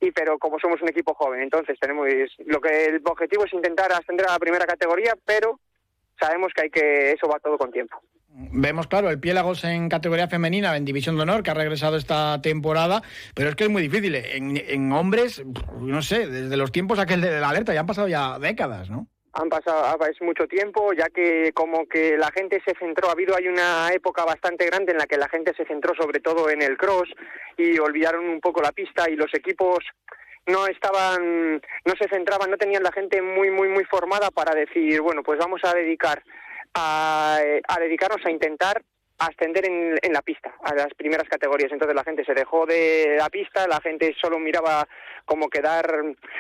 y 0.03 0.11
pero 0.11 0.39
como 0.39 0.59
somos 0.59 0.83
un 0.83 0.89
equipo 0.89 1.15
joven 1.15 1.41
entonces 1.41 1.79
tenemos 1.81 2.09
lo 2.45 2.61
que 2.61 2.87
el 2.87 3.03
objetivo 3.05 3.45
es 3.45 3.53
intentar 3.53 3.93
ascender 3.93 4.27
a 4.29 4.33
la 4.33 4.39
primera 4.39 4.67
categoría 4.67 5.15
pero 5.25 5.59
sabemos 6.21 6.53
que 6.55 6.63
hay 6.63 6.71
que 6.71 7.13
eso 7.13 7.29
va 7.29 7.39
todo 7.39 7.57
con 7.57 7.71
tiempo 7.71 8.01
Vemos, 8.35 8.87
claro, 8.87 9.11
el 9.11 9.21
Piélagos 9.21 9.63
en 9.65 9.91
categoría 9.91 10.27
femenina, 10.27 10.75
en 10.75 10.87
División 10.87 11.17
de 11.17 11.23
Honor, 11.23 11.43
que 11.43 11.51
ha 11.51 11.55
regresado 11.55 11.99
esta 11.99 12.41
temporada, 12.41 13.03
pero 13.35 13.51
es 13.51 13.57
que 13.57 13.65
es 13.65 13.71
muy 13.71 13.83
difícil. 13.83 14.15
En, 14.15 14.91
hombres, 14.93 15.45
no 15.79 16.01
sé, 16.01 16.27
desde 16.27 16.57
los 16.57 16.73
tiempos 16.73 16.99
aquel 16.99 17.21
de 17.21 17.41
la 17.41 17.51
alerta, 17.51 17.75
ya 17.75 17.81
han 17.81 17.87
pasado 17.87 18.09
ya 18.09 18.39
décadas, 18.39 18.89
¿no? 18.89 19.07
Han 19.35 19.49
pasado 19.49 19.99
es 20.07 20.21
mucho 20.21 20.47
tiempo, 20.47 20.93
ya 20.93 21.09
que 21.09 21.53
como 21.55 21.87
que 21.87 22.19
la 22.19 22.31
gente 22.33 22.61
se 22.67 22.75
centró, 22.79 23.09
ha 23.09 23.13
habido 23.13 23.35
hay 23.35 23.49
una 23.49 23.91
época 23.93 24.25
bastante 24.25 24.67
grande 24.67 24.93
en 24.93 24.99
la 24.99 25.07
que 25.07 25.17
la 25.17 25.29
gente 25.29 25.55
se 25.57 25.65
centró 25.65 25.95
sobre 25.95 26.21
todo 26.21 26.51
en 26.51 26.61
el 26.61 26.77
cross 26.77 27.09
y 27.57 27.79
olvidaron 27.79 28.29
un 28.29 28.41
poco 28.41 28.61
la 28.61 28.73
pista 28.73 29.09
y 29.09 29.17
los 29.17 29.33
equipos 29.33 29.79
no 30.47 30.67
estaban, 30.67 31.63
no 31.85 31.93
se 31.99 32.09
centraban, 32.09 32.51
no 32.51 32.57
tenían 32.57 32.83
la 32.83 32.93
gente 32.93 33.23
muy, 33.23 33.51
muy, 33.51 33.69
muy 33.69 33.85
formada 33.85 34.31
para 34.31 34.55
decir, 34.55 35.01
bueno, 35.01 35.23
pues 35.23 35.39
vamos 35.39 35.61
a 35.65 35.73
dedicar 35.75 36.23
a, 36.75 37.41
dedicarnos 37.79 38.25
a 38.25 38.31
intentar 38.31 38.83
ascender 39.27 39.65
en, 39.67 40.13
la 40.13 40.23
pista, 40.23 40.55
a 40.63 40.75
las 40.75 40.93
primeras 40.95 41.29
categorías. 41.29 41.73
Entonces 41.73 41.95
la 41.95 42.05
gente 42.05 42.25
se 42.25 42.35
dejó 42.35 42.67
de 42.67 43.17
la 43.19 43.29
pista, 43.29 43.67
la 43.67 43.81
gente 43.81 44.15
solo 44.21 44.39
miraba 44.39 44.87
cómo 45.25 45.49
quedar 45.49 45.87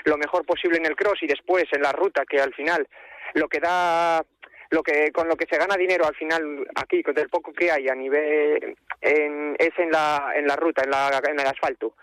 lo 0.04 0.16
mejor 0.16 0.44
posible 0.44 0.78
en 0.78 0.86
el 0.86 0.96
cross 0.96 1.22
y 1.22 1.26
después 1.26 1.64
en 1.72 1.82
la 1.82 1.92
ruta, 1.92 2.24
que 2.28 2.40
al 2.40 2.54
final 2.54 2.86
lo 3.34 3.48
que 3.48 3.60
da 3.60 4.22
lo 4.70 4.82
que 4.82 5.12
con 5.12 5.28
lo 5.28 5.36
que 5.36 5.46
se 5.48 5.58
gana 5.58 5.76
dinero 5.76 6.06
al 6.06 6.14
final 6.14 6.66
aquí 6.74 7.02
con 7.02 7.16
el 7.18 7.28
poco 7.28 7.52
que 7.52 7.70
hay 7.70 7.88
a 7.88 7.94
nivel 7.94 8.74
en, 9.02 9.54
es 9.58 9.78
en 9.78 9.90
la 9.90 10.32
en 10.34 10.46
la 10.46 10.56
ruta 10.56 10.82
en 10.82 10.90
la 10.90 11.20
en 11.28 11.38
el 11.38 11.46
asfalto 11.46 11.94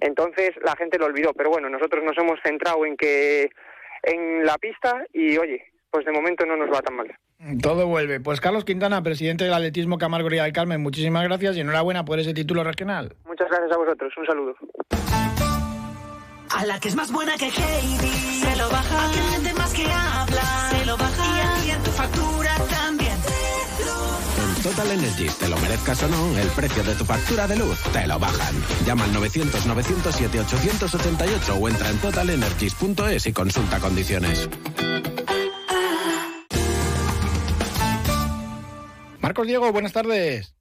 entonces 0.00 0.50
la 0.62 0.74
gente 0.74 0.98
lo 0.98 1.06
olvidó 1.06 1.32
pero 1.32 1.50
bueno 1.50 1.68
nosotros 1.68 2.02
nos 2.02 2.18
hemos 2.18 2.40
centrado 2.42 2.84
en 2.84 2.96
que 2.96 3.50
en 4.02 4.44
la 4.44 4.58
pista 4.58 5.04
y 5.12 5.38
oye 5.38 5.70
pues 5.90 6.04
de 6.04 6.12
momento 6.12 6.44
no 6.44 6.56
nos 6.56 6.68
va 6.72 6.82
tan 6.82 6.96
mal 6.96 7.16
todo 7.62 7.86
vuelve. 7.86 8.20
Pues 8.20 8.40
Carlos 8.40 8.64
Quintana, 8.64 9.02
presidente 9.02 9.44
del 9.44 9.54
Atletismo 9.54 9.98
Camargo 9.98 10.28
del 10.28 10.52
Carmen, 10.52 10.82
muchísimas 10.82 11.22
gracias 11.24 11.56
y 11.56 11.60
enhorabuena 11.60 12.04
por 12.04 12.18
ese 12.18 12.34
título 12.34 12.64
regional. 12.64 13.14
Muchas 13.26 13.48
gracias 13.48 13.70
a 13.72 13.76
vosotros. 13.76 14.12
Un 14.16 14.26
saludo. 14.26 14.54
A 16.50 16.64
la 16.66 16.80
que 16.80 16.88
es 16.88 16.96
más 16.96 17.12
buena 17.12 17.36
que 17.36 17.44
Heidi. 17.46 18.40
Se 18.40 18.56
lo 18.56 18.68
baja. 18.70 19.08
A 19.08 19.12
que 19.12 19.20
vende 19.32 19.52
más 19.54 19.72
que 19.72 19.84
habla. 19.84 20.42
Se 20.70 20.84
lo 20.86 20.96
baja. 20.96 21.66
Y 21.66 21.70
a 21.70 21.78
tu 21.78 21.90
factura 21.90 22.50
también. 22.68 23.12
En 24.38 24.62
Total 24.62 24.90
Energies, 24.90 25.38
te 25.38 25.48
lo 25.48 25.56
merezcas 25.58 26.02
o 26.02 26.08
no, 26.08 26.36
el 26.38 26.48
precio 26.48 26.82
de 26.82 26.94
tu 26.94 27.04
factura 27.04 27.46
de 27.46 27.56
luz 27.56 27.80
te 27.92 28.08
lo 28.08 28.18
bajan. 28.18 28.54
Llama 28.84 29.04
al 29.04 29.14
900-907-888 29.14 31.60
o 31.60 31.68
entra 31.68 31.90
en 31.90 31.98
totalenergies.es 31.98 33.26
y 33.26 33.32
consulta 33.32 33.78
condiciones. 33.78 34.48
Marcos 39.28 39.46
Diego, 39.46 39.70
buenas 39.72 39.92
tardes. 39.92 40.54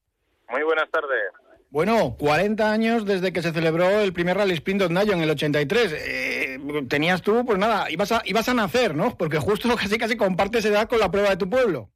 Muy 0.50 0.62
buenas 0.64 0.92
tardes. 0.92 1.32
Bueno, 1.70 2.18
40 2.20 2.70
años 2.70 3.06
desde 3.06 3.32
que 3.32 3.42
se 3.42 3.54
celebró 3.54 4.02
el 4.02 4.12
primer 4.12 4.36
Rally 4.36 4.56
Sprint 4.56 4.82
de 4.82 4.90
Nayo 4.90 5.14
en 5.14 5.22
el 5.22 5.30
83. 5.30 5.94
Eh, 5.94 6.60
tenías 6.90 7.22
tú, 7.22 7.46
pues 7.46 7.58
nada, 7.58 7.90
ibas 7.90 8.12
a, 8.12 8.22
ibas 8.26 8.50
a 8.50 8.54
nacer, 8.54 8.94
¿no? 8.94 9.18
Porque 9.18 9.38
justo 9.38 9.70
casi 9.78 9.98
casi 9.98 10.18
compartes 10.18 10.66
edad 10.66 10.90
con 10.90 11.00
la 11.00 11.10
prueba 11.10 11.30
de 11.30 11.38
tu 11.38 11.50
pueblo. 11.50 11.88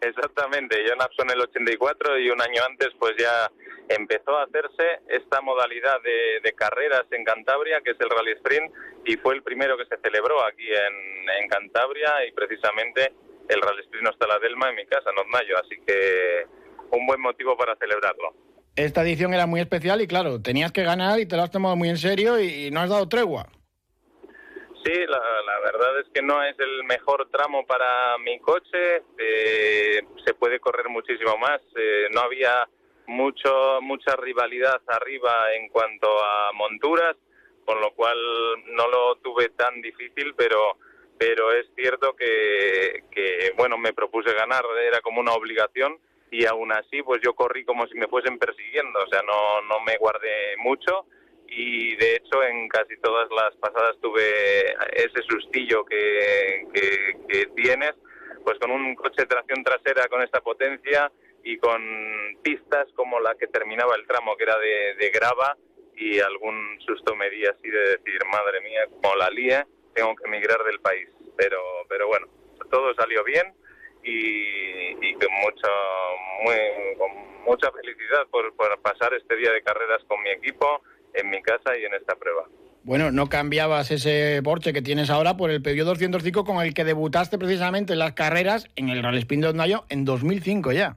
Exactamente, 0.00 0.78
yo 0.84 0.96
nací 0.96 1.14
en 1.18 1.30
el 1.30 1.42
84 1.42 2.18
y 2.18 2.30
un 2.30 2.42
año 2.42 2.60
antes 2.68 2.88
pues 2.98 3.14
ya 3.16 3.48
empezó 3.88 4.36
a 4.36 4.42
hacerse 4.42 5.02
esta 5.10 5.40
modalidad 5.42 6.02
de, 6.02 6.40
de, 6.42 6.52
carreras 6.54 7.04
en 7.12 7.22
Cantabria, 7.22 7.80
que 7.84 7.92
es 7.92 8.00
el 8.00 8.10
Rally 8.10 8.32
Sprint, 8.32 8.72
y 9.04 9.16
fue 9.18 9.36
el 9.36 9.44
primero 9.44 9.76
que 9.76 9.84
se 9.84 10.00
celebró 10.02 10.44
aquí 10.44 10.66
en, 10.66 11.30
en 11.40 11.48
Cantabria 11.48 12.26
y 12.26 12.32
precisamente 12.32 13.12
el 13.50 13.60
Rally 13.60 13.82
Sprint 13.82 14.08
está 14.08 14.26
la 14.26 14.38
Delma 14.38 14.70
en 14.70 14.76
mi 14.76 14.86
casa, 14.86 15.10
en 15.10 15.30
Mayo, 15.30 15.56
así 15.58 15.76
que 15.86 16.46
un 16.92 17.06
buen 17.06 17.20
motivo 17.20 17.56
para 17.56 17.76
celebrarlo. 17.76 18.34
Esta 18.76 19.02
edición 19.02 19.34
era 19.34 19.46
muy 19.46 19.60
especial 19.60 20.00
y 20.00 20.06
claro, 20.06 20.40
tenías 20.40 20.72
que 20.72 20.84
ganar 20.84 21.18
y 21.18 21.26
te 21.26 21.36
lo 21.36 21.42
has 21.42 21.50
tomado 21.50 21.76
muy 21.76 21.88
en 21.88 21.96
serio 21.96 22.40
y 22.40 22.70
no 22.70 22.80
has 22.80 22.90
dado 22.90 23.08
tregua. 23.08 23.48
Sí, 24.84 24.92
la, 25.06 25.20
verdad 25.62 26.00
es 26.00 26.06
que 26.14 26.22
no 26.22 26.42
es 26.42 26.58
el 26.58 26.84
mejor 26.84 27.28
tramo 27.30 27.66
para 27.66 28.16
mi 28.18 28.38
coche, 28.40 29.02
eh, 29.18 30.00
se 30.24 30.32
puede 30.34 30.58
correr 30.58 30.88
muchísimo 30.88 31.36
más, 31.36 31.60
eh, 31.76 32.06
no 32.12 32.20
había 32.20 32.66
mucho 33.06 33.80
mucha 33.82 34.16
rivalidad 34.16 34.80
arriba 34.86 35.52
en 35.54 35.68
cuanto 35.68 36.06
a 36.22 36.52
monturas, 36.54 37.16
con 37.66 37.80
lo 37.80 37.92
cual 37.92 38.16
no 38.68 38.88
lo 38.88 39.16
tuve 39.16 39.50
tan 39.50 39.82
difícil, 39.82 40.34
pero 40.34 40.78
pero 41.20 41.52
es 41.52 41.66
cierto 41.76 42.16
que, 42.16 43.52
bueno, 43.54 43.76
me 43.76 43.92
propuse 43.92 44.32
ganar, 44.32 44.64
era 44.82 45.02
como 45.02 45.20
una 45.20 45.34
obligación 45.34 45.98
y 46.30 46.46
aún 46.46 46.72
así 46.72 47.02
pues 47.02 47.20
yo 47.22 47.34
corrí 47.34 47.62
como 47.62 47.86
si 47.88 47.94
me 47.98 48.08
fuesen 48.08 48.38
persiguiendo, 48.38 48.98
o 48.98 49.06
sea, 49.06 49.20
no, 49.20 49.60
no 49.68 49.80
me 49.80 49.98
guardé 49.98 50.56
mucho 50.56 51.04
y 51.46 51.94
de 51.96 52.14
hecho 52.14 52.42
en 52.42 52.70
casi 52.70 52.96
todas 53.02 53.28
las 53.32 53.54
pasadas 53.56 53.98
tuve 54.00 54.22
ese 54.94 55.20
sustillo 55.28 55.84
que, 55.84 56.66
que, 56.72 57.46
tienes, 57.54 57.92
pues 58.42 58.58
con 58.58 58.70
un 58.70 58.94
coche 58.94 59.20
de 59.20 59.26
tracción 59.26 59.62
trasera 59.62 60.08
con 60.08 60.22
esta 60.22 60.40
potencia 60.40 61.12
y 61.44 61.58
con 61.58 61.82
pistas 62.42 62.88
como 62.94 63.20
la 63.20 63.34
que 63.34 63.46
terminaba 63.48 63.94
el 63.94 64.06
tramo, 64.06 64.38
que 64.38 64.44
era 64.44 64.56
de, 64.56 64.94
de 64.94 65.10
grava, 65.10 65.54
y 65.96 66.18
algún 66.18 66.80
susto 66.80 67.14
me 67.14 67.28
di 67.28 67.44
así 67.44 67.68
de 67.68 67.98
decir, 67.98 68.20
madre 68.32 68.62
mía, 68.62 68.86
como 69.02 69.16
la 69.16 69.28
lía, 69.28 69.66
tengo 69.94 70.14
que 70.16 70.24
emigrar 70.26 70.62
del 70.64 70.80
país. 70.80 71.08
Pero, 71.36 71.58
pero 71.88 72.08
bueno, 72.08 72.26
todo 72.70 72.94
salió 72.94 73.24
bien 73.24 73.52
y, 74.02 75.06
y 75.06 75.14
con, 75.14 75.32
mucha, 75.42 75.68
muy, 76.44 76.96
con 76.98 77.10
mucha 77.44 77.70
felicidad 77.72 78.26
por, 78.30 78.54
por 78.54 78.80
pasar 78.80 79.14
este 79.14 79.36
día 79.36 79.52
de 79.52 79.62
carreras 79.62 80.02
con 80.06 80.22
mi 80.22 80.30
equipo 80.30 80.82
en 81.14 81.30
mi 81.30 81.42
casa 81.42 81.76
y 81.76 81.84
en 81.84 81.94
esta 81.94 82.14
prueba. 82.16 82.46
Bueno, 82.82 83.12
no 83.12 83.28
cambiabas 83.28 83.90
ese 83.90 84.40
Porsche 84.42 84.72
que 84.72 84.80
tienes 84.80 85.10
ahora 85.10 85.36
por 85.36 85.50
el 85.50 85.60
Peugeot 85.60 85.86
205 85.86 86.44
con 86.44 86.64
el 86.64 86.72
que 86.72 86.84
debutaste 86.84 87.38
precisamente 87.38 87.92
en 87.92 87.98
las 87.98 88.14
carreras 88.14 88.66
en 88.76 88.88
el 88.88 89.02
Rally 89.02 89.18
Spin 89.18 89.42
de 89.42 89.48
Ondayo 89.48 89.84
en 89.90 90.04
2005 90.06 90.72
ya. 90.72 90.96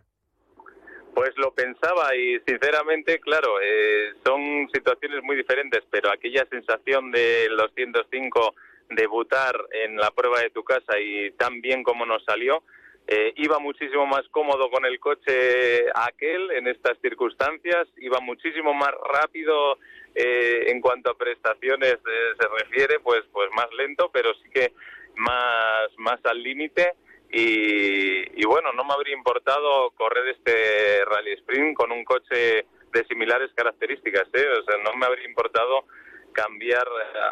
Pues 1.13 1.32
lo 1.36 1.53
pensaba 1.53 2.15
y 2.15 2.39
sinceramente, 2.47 3.19
claro, 3.19 3.60
eh, 3.62 4.13
son 4.25 4.67
situaciones 4.73 5.23
muy 5.23 5.36
diferentes, 5.36 5.82
pero 5.91 6.12
aquella 6.12 6.45
sensación 6.49 7.12
del 7.12 7.56
205 7.58 8.56
debutar 8.89 9.56
en 9.72 9.98
la 9.98 10.12
prueba 10.12 10.39
de 10.41 10.50
tu 10.50 10.63
casa 10.63 11.00
y 11.00 11.32
tan 11.32 11.62
bien 11.62 11.84
como 11.84 12.06
nos 12.06 12.24
salió, 12.26 12.63
eh, 13.08 13.34
iba 13.36 13.60
muchísimo 13.60 14.06
más 14.06 14.24
cómodo 14.32 14.69
con 14.69 14.86
el 14.86 15.00
coche 15.00 15.86
aquel 15.93 16.52
en 16.52 16.67
estas 16.67 16.98
circunstancias, 17.02 17.88
iba 17.98 18.19
muchísimo 18.22 18.74
más 18.74 18.91
rápido 19.13 19.78
eh, 20.15 20.65
en 20.67 20.80
cuanto 20.80 21.12
a 21.12 21.17
prestaciones 21.17 21.96
eh, 21.96 22.34
se 22.39 22.48
refiere, 22.63 23.00
pues 23.02 23.24
pues 23.32 23.50
más 23.56 23.67
lento, 23.74 24.10
pero 24.13 24.34
sí 24.36 24.50
que 24.50 24.72
más 25.15 25.89
más 25.98 26.19
al 26.26 26.41
límite 26.41 26.93
y, 27.36 28.39
y, 28.39 28.46
bueno, 28.46 28.72
no 28.74 28.84
me 28.84 28.93
habría 28.93 29.15
importado 29.15 29.89
correr 29.98 30.28
este 30.28 31.04
rally 31.04 31.32
sprint 31.34 31.76
con 31.76 31.91
un 31.91 32.06
coche 32.06 32.67
de 32.93 33.06
similares 33.10 33.50
características, 33.56 34.28
¿eh? 34.34 34.46
o 34.60 34.63
sea, 34.63 34.78
no 34.84 34.93
me 34.93 35.08
habría 35.08 35.26
importado 35.26 35.86
cambiar 36.34 36.88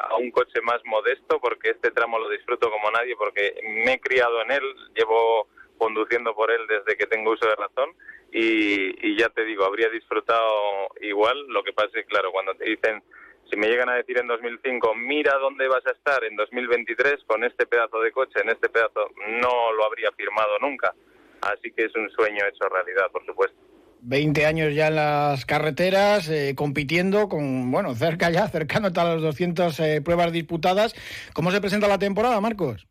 a 0.10 0.16
un 0.16 0.32
coche 0.32 0.62
más 0.62 0.82
modesto 0.86 1.40
porque 1.40 1.72
este 1.72 1.92
tramo 1.92 2.20
lo 2.20 2.30
disfruto 2.30 2.70
como 2.72 2.90
nadie 2.92 3.16
porque 3.16 3.60
me 3.64 3.94
he 3.94 4.00
criado 4.00 4.42
en 4.44 4.52
él, 4.52 4.64
llevo 4.96 5.48
conduciendo 5.78 6.34
por 6.36 6.52
él 6.52 6.62
desde 6.68 6.98
que 6.98 7.08
tengo 7.08 7.32
uso 7.32 7.48
de 7.48 7.56
razón 7.56 7.90
y, 8.32 9.08
y 9.08 9.18
ya 9.18 9.30
te 9.30 9.44
digo, 9.44 9.66
habría 9.66 9.90
disfrutado 9.90 10.88
igual, 11.02 11.48
lo 11.48 11.64
que 11.64 11.74
pasa 11.74 12.00
es 12.00 12.06
claro, 12.06 12.32
cuando 12.32 12.54
te 12.56 12.66
dicen 12.66 13.04
si 13.52 13.58
me 13.58 13.68
llegan 13.68 13.90
a 13.90 13.96
decir 13.96 14.18
en 14.18 14.28
2005, 14.28 14.96
mira 14.96 15.38
dónde 15.38 15.68
vas 15.68 15.86
a 15.86 15.92
estar 15.92 16.24
en 16.24 16.38
2023 16.38 17.26
con 17.26 17.44
este 17.44 17.66
pedazo 17.66 18.00
de 18.00 18.12
coche, 18.14 18.40
en 18.42 18.50
este 18.50 18.70
pedazo, 18.70 19.10
no 19.42 19.74
lo 19.74 19.86
habría 19.86 20.10
firmado 20.14 20.58
nunca. 20.60 20.94
Así 21.42 21.72
que 21.72 21.86
es 21.86 21.96
un 21.96 22.10
sueño 22.12 22.46
hecho 22.46 22.70
realidad, 22.70 23.12
por 23.12 23.26
supuesto. 23.26 23.58
20 24.02 24.46
años 24.46 24.74
ya 24.74 24.88
en 24.88 24.96
las 24.96 25.46
carreteras, 25.46 26.28
eh, 26.30 26.56
compitiendo 26.56 27.30
con, 27.30 27.72
bueno, 27.72 27.94
cerca 27.96 28.30
ya, 28.30 28.48
cercano 28.50 28.88
a 28.96 29.04
las 29.04 29.22
200 29.22 29.80
eh, 29.80 30.02
pruebas 30.02 30.32
disputadas. 30.32 30.96
¿Cómo 31.34 31.52
se 31.52 31.62
presenta 31.62 31.88
la 31.88 32.00
temporada, 32.00 32.42
Marcos? 32.42 32.88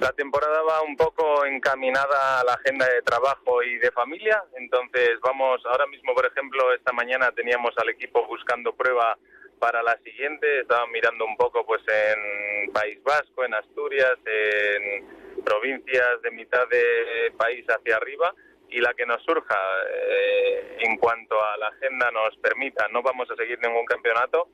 La 0.00 0.12
temporada 0.12 0.62
va 0.62 0.82
un 0.82 0.96
poco 0.96 1.44
encaminada 1.46 2.40
a 2.40 2.44
la 2.44 2.54
agenda 2.54 2.86
de 2.86 3.02
trabajo 3.02 3.62
y 3.62 3.78
de 3.78 3.92
familia, 3.92 4.42
entonces 4.58 5.10
vamos, 5.22 5.62
ahora 5.64 5.86
mismo, 5.86 6.12
por 6.12 6.26
ejemplo, 6.26 6.74
esta 6.74 6.92
mañana 6.92 7.30
teníamos 7.30 7.72
al 7.76 7.88
equipo 7.88 8.26
buscando 8.26 8.74
prueba 8.74 9.16
para 9.60 9.80
la 9.80 9.96
siguiente, 10.02 10.62
estaba 10.62 10.88
mirando 10.88 11.24
un 11.24 11.36
poco 11.36 11.64
pues 11.64 11.82
en 11.86 12.72
País 12.72 13.00
Vasco, 13.04 13.44
en 13.44 13.54
Asturias, 13.54 14.18
en 14.26 15.44
provincias 15.44 16.20
de 16.22 16.30
mitad 16.32 16.68
de 16.68 17.30
país 17.36 17.64
hacia 17.68 17.96
arriba 17.96 18.34
y 18.72 18.80
la 18.80 18.94
que 18.94 19.06
nos 19.06 19.22
surja 19.22 19.56
eh, 19.88 20.76
en 20.80 20.96
cuanto 20.96 21.42
a 21.42 21.56
la 21.58 21.68
agenda 21.68 22.10
nos 22.10 22.36
permita. 22.38 22.88
No 22.88 23.02
vamos 23.02 23.30
a 23.30 23.36
seguir 23.36 23.58
ningún 23.60 23.84
campeonato 23.84 24.48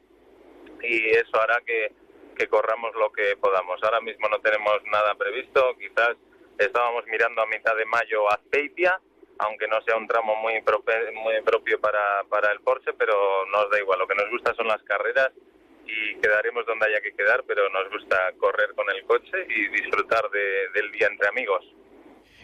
y 0.83 1.11
eso 1.11 1.41
hará 1.41 1.61
que, 1.65 1.93
que 2.37 2.49
corramos 2.49 2.95
lo 2.95 3.11
que 3.13 3.37
podamos. 3.37 3.83
Ahora 3.83 4.01
mismo 4.01 4.29
no 4.29 4.41
tenemos 4.41 4.83
nada 4.91 5.15
previsto, 5.15 5.77
quizás 5.79 6.17
estábamos 6.59 7.05
mirando 7.07 7.43
a 7.43 7.47
mitad 7.47 7.77
de 7.77 7.85
mayo 7.87 8.29
a 8.31 8.35
Azpeitia, 8.35 9.01
aunque 9.39 9.69
no 9.69 9.81
sea 9.83 9.97
un 9.97 10.09
tramo 10.09 10.35
muy, 10.37 10.61
propio, 10.63 10.95
muy 11.15 11.41
propio 11.43 11.81
para, 11.81 12.25
para 12.29 12.53
el 12.53 12.61
Porsche, 12.61 12.93
pero 12.95 13.47
nos 13.47 13.71
da 13.71 13.79
igual. 13.79 14.01
Lo 14.01 14.09
que 14.09 14.17
nos 14.17 14.29
gusta 14.31 14.55
son 14.55 14.67
las 14.67 14.83
carreras 14.83 15.31
y 15.87 16.17
quedaremos 16.21 16.67
donde 16.67 16.87
haya 16.87 17.01
que 17.01 17.15
quedar, 17.15 17.45
pero 17.47 17.69
nos 17.71 17.89
gusta 17.91 18.33
correr 18.39 18.75
con 18.75 18.91
el 18.91 19.05
coche 19.05 19.47
y 19.49 19.69
disfrutar 19.69 20.29
de, 20.31 20.69
del 20.75 20.91
día 20.93 21.07
entre 21.07 21.29
amigos. 21.29 21.65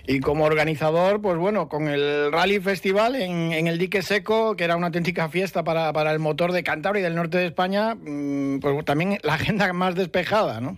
Y 0.06 0.20
como 0.20 0.44
organizador, 0.44 1.22
pues 1.22 1.38
bueno, 1.38 1.68
con 1.68 1.88
el 1.88 2.30
Rally 2.30 2.60
Festival 2.60 3.16
en, 3.16 3.66
el 3.66 3.78
dique 3.78 4.02
seco, 4.02 4.54
que 4.54 4.64
era 4.64 4.76
una 4.76 4.88
auténtica 4.88 5.30
fiesta 5.30 5.64
para, 5.64 5.92
para 5.94 6.12
el 6.12 6.18
motor 6.18 6.52
de 6.52 6.62
Cantabria 6.62 7.00
y 7.00 7.04
del 7.04 7.14
norte 7.14 7.38
de 7.38 7.46
España, 7.46 7.94
mmm, 7.94 8.58
pues 8.60 8.84
también 8.84 9.18
la 9.22 9.34
agenda 9.34 9.72
más 9.72 9.94
despejada, 9.94 10.60
¿no? 10.60 10.76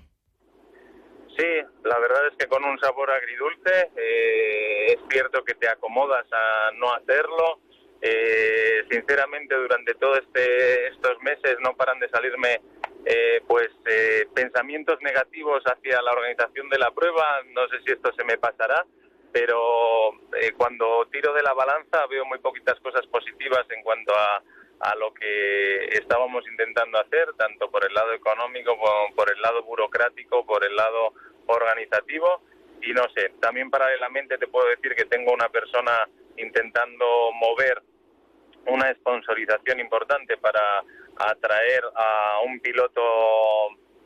Sí, 1.37 1.45
la 1.85 1.99
verdad 1.99 2.29
es 2.31 2.37
que 2.39 2.47
con 2.47 2.65
un 2.65 2.79
sabor 2.79 3.11
agridulce, 3.11 3.91
eh, 3.97 4.93
es 4.93 4.99
cierto 5.11 5.45
que 5.45 5.55
te 5.55 5.69
acomodas 5.69 6.25
a 6.33 6.71
no 6.79 6.95
hacerlo. 6.95 7.61
Eh, 8.01 8.85
sinceramente, 8.91 9.55
durante 9.57 9.95
todos 9.95 10.21
este, 10.21 10.87
estos 10.89 11.21
meses 11.23 11.57
no 11.63 11.75
paran 11.75 11.99
de 11.99 12.09
salirme 12.11 12.61
eh, 13.05 13.41
pues 13.47 13.69
eh, 13.87 14.27
pensamientos 14.35 14.99
negativos 15.01 15.63
hacia 15.65 16.01
la 16.03 16.13
organización 16.13 16.69
de 16.69 16.79
la 16.79 16.91
prueba. 16.91 17.43
No 17.53 17.69
sé 17.69 17.77
si 17.85 17.93
esto 17.93 18.13
se 18.17 18.25
me 18.25 18.39
pasará, 18.39 18.85
pero 19.37 20.15
eh, 20.41 20.53
cuando 20.57 21.07
tiro 21.13 21.35
de 21.35 21.43
la 21.43 21.53
balanza 21.53 22.07
veo 22.07 22.25
muy 22.25 22.39
poquitas 22.39 22.81
cosas 22.81 23.07
positivas 23.09 23.67
en 23.69 23.83
cuanto 23.83 24.15
a, 24.15 24.43
a 24.81 24.95
lo 24.95 25.13
que 25.13 25.89
estábamos 25.89 26.43
intentando 26.49 26.99
hacer, 26.99 27.35
tanto 27.37 27.71
por 27.71 27.85
el 27.85 27.93
lado 27.93 28.15
económico 28.15 28.79
como 28.79 29.15
por 29.15 29.31
el 29.31 29.39
lado 29.43 29.63
burocrático, 29.63 30.47
por 30.47 30.65
el 30.65 30.75
lado 30.75 31.13
organizativo. 31.49 32.41
Y 32.81 32.95
no 32.95 33.03
sé, 33.15 33.35
también 33.39 33.69
paralelamente 33.69 34.39
te 34.39 34.49
puedo 34.49 34.71
decir 34.71 34.95
que 34.95 35.05
tengo 35.05 35.35
una 35.35 35.51
persona 35.51 36.09
intentando 36.39 37.31
mover 37.35 37.83
una 38.69 38.91
sponsorización 38.95 39.81
importante 39.81 40.39
para 40.39 40.83
atraer 41.19 41.83
a 41.95 42.41
un 42.43 42.59
piloto 42.61 43.03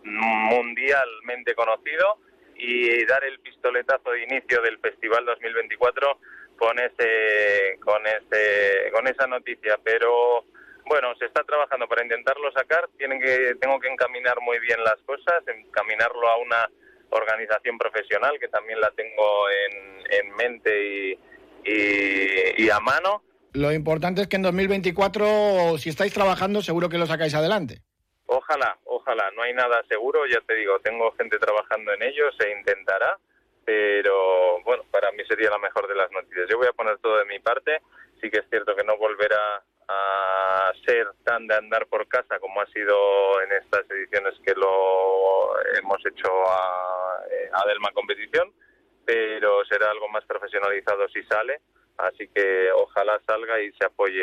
mundialmente 0.03 1.55
conocido 1.55 2.19
y 2.61 3.05
dar 3.07 3.25
el 3.25 3.41
pistoletazo 3.41 4.11
de 4.11 4.25
inicio 4.25 4.61
del 4.63 4.79
Festival 4.79 5.25
2024 5.25 6.19
con 6.59 6.79
ese 6.79 7.79
con 7.81 8.07
ese 8.07 8.91
con 8.93 9.07
esa 9.07 9.27
noticia. 9.27 9.79
Pero 9.83 10.45
bueno 10.85 11.15
se 11.19 11.27
está 11.27 11.43
trabajando 11.45 11.89
para 11.89 12.05
intentarlo 12.05 12.53
sacar. 12.53 12.89
Tienen 12.99 13.21
que 13.21 13.55
tengo 13.61 13.81
que 13.81 13.89
encaminar 13.89 14.37
muy 14.43 14.59
bien 14.61 14.83
las 14.85 14.97
cosas 15.07 15.43
encaminarlo 15.47 16.29
a 16.29 16.37
una 16.37 16.71
organización 17.11 17.79
profesional 17.79 18.39
que 18.39 18.49
también 18.49 18.81
la 18.81 18.91
tengo 18.91 19.49
en, 19.51 20.13
en 20.13 20.37
mente 20.37 20.87
y, 20.87 21.19
y, 21.65 22.65
y 22.65 22.71
a 22.71 22.79
mano. 22.79 23.23
Lo 23.53 23.73
importante 23.73 24.23
es 24.23 24.29
que 24.29 24.37
en 24.37 24.43
2024 24.43 25.79
si 25.79 25.89
estáis 25.89 26.13
trabajando 26.13 26.63
seguro 26.63 26.89
que 26.89 26.99
lo 26.99 27.07
sacáis 27.07 27.35
adelante 27.35 27.83
Ojalá, 28.33 28.79
ojalá, 28.85 29.29
no 29.33 29.43
hay 29.43 29.53
nada 29.53 29.83
seguro, 29.89 30.25
ya 30.25 30.41
te 30.43 30.55
digo, 30.55 30.79
tengo 30.79 31.11
gente 31.17 31.37
trabajando 31.41 31.93
en 31.93 32.03
ello, 32.05 32.31
se 32.39 32.49
intentará, 32.49 33.19
pero 33.65 34.63
bueno, 34.63 34.85
para 34.89 35.11
mí 35.11 35.25
sería 35.25 35.51
la 35.51 35.59
mejor 35.59 35.89
de 35.89 35.97
las 35.97 36.13
noticias. 36.13 36.49
Yo 36.49 36.57
voy 36.57 36.69
a 36.69 36.73
poner 36.73 36.97
todo 36.99 37.19
de 37.19 37.25
mi 37.25 37.41
parte, 37.41 37.83
sí 38.21 38.31
que 38.31 38.39
es 38.39 38.49
cierto 38.49 38.77
que 38.77 38.85
no 38.85 38.97
volverá 38.99 39.65
a 39.89 40.73
ser 40.87 41.09
tan 41.25 41.49
de 41.49 41.57
andar 41.57 41.89
por 41.89 42.07
casa 42.07 42.39
como 42.39 42.61
ha 42.61 42.67
sido 42.67 43.43
en 43.43 43.51
estas 43.51 43.91
ediciones 43.91 44.35
que 44.47 44.55
lo 44.55 45.61
hemos 45.75 45.99
hecho 46.07 46.31
a, 46.49 47.25
a 47.53 47.67
Delma 47.67 47.91
Competición, 47.91 48.53
pero 49.05 49.65
será 49.65 49.91
algo 49.91 50.09
más 50.09 50.25
profesionalizado 50.25 51.09
si 51.09 51.25
sale, 51.25 51.63
así 51.99 52.29
que 52.29 52.71
ojalá 52.71 53.21
salga 53.27 53.61
y 53.61 53.73
se 53.73 53.87
apoye 53.87 54.23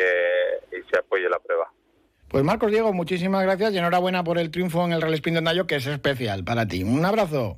y 0.72 0.82
se 0.90 0.98
apoye 0.98 1.28
la 1.28 1.40
prueba. 1.40 1.70
Pues 2.30 2.44
Marcos 2.44 2.70
Diego, 2.70 2.92
muchísimas 2.92 3.42
gracias 3.42 3.72
y 3.72 3.78
enhorabuena 3.78 4.22
por 4.22 4.38
el 4.38 4.50
triunfo 4.50 4.84
en 4.84 4.92
el 4.92 5.00
Rally 5.00 5.14
Spin 5.14 5.34
de 5.34 5.40
Nayo, 5.40 5.66
que 5.66 5.76
es 5.76 5.86
especial 5.86 6.44
para 6.44 6.66
ti. 6.66 6.84
Un 6.84 7.02
abrazo. 7.04 7.56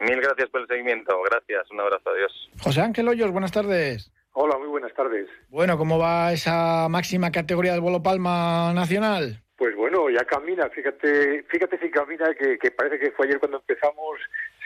Mil 0.00 0.20
gracias 0.20 0.48
por 0.48 0.62
el 0.62 0.66
seguimiento. 0.66 1.14
Gracias. 1.30 1.70
Un 1.70 1.80
abrazo. 1.80 2.08
Adiós. 2.08 2.50
José 2.62 2.80
Ángel 2.80 3.08
Hoyos, 3.08 3.30
buenas 3.30 3.52
tardes. 3.52 4.10
Hola, 4.32 4.56
muy 4.56 4.68
buenas 4.68 4.94
tardes. 4.94 5.28
Bueno, 5.50 5.76
¿cómo 5.76 5.98
va 5.98 6.32
esa 6.32 6.88
máxima 6.88 7.30
categoría 7.30 7.72
del 7.72 7.82
Bolo 7.82 8.02
Palma 8.02 8.72
nacional? 8.72 9.42
Pues 9.56 9.76
bueno, 9.76 10.08
ya 10.08 10.24
camina. 10.24 10.70
Fíjate, 10.70 11.42
fíjate 11.42 11.78
si 11.78 11.90
camina, 11.90 12.32
que, 12.34 12.56
que 12.58 12.70
parece 12.70 12.98
que 12.98 13.10
fue 13.10 13.26
ayer 13.26 13.38
cuando 13.40 13.58
empezamos. 13.58 14.20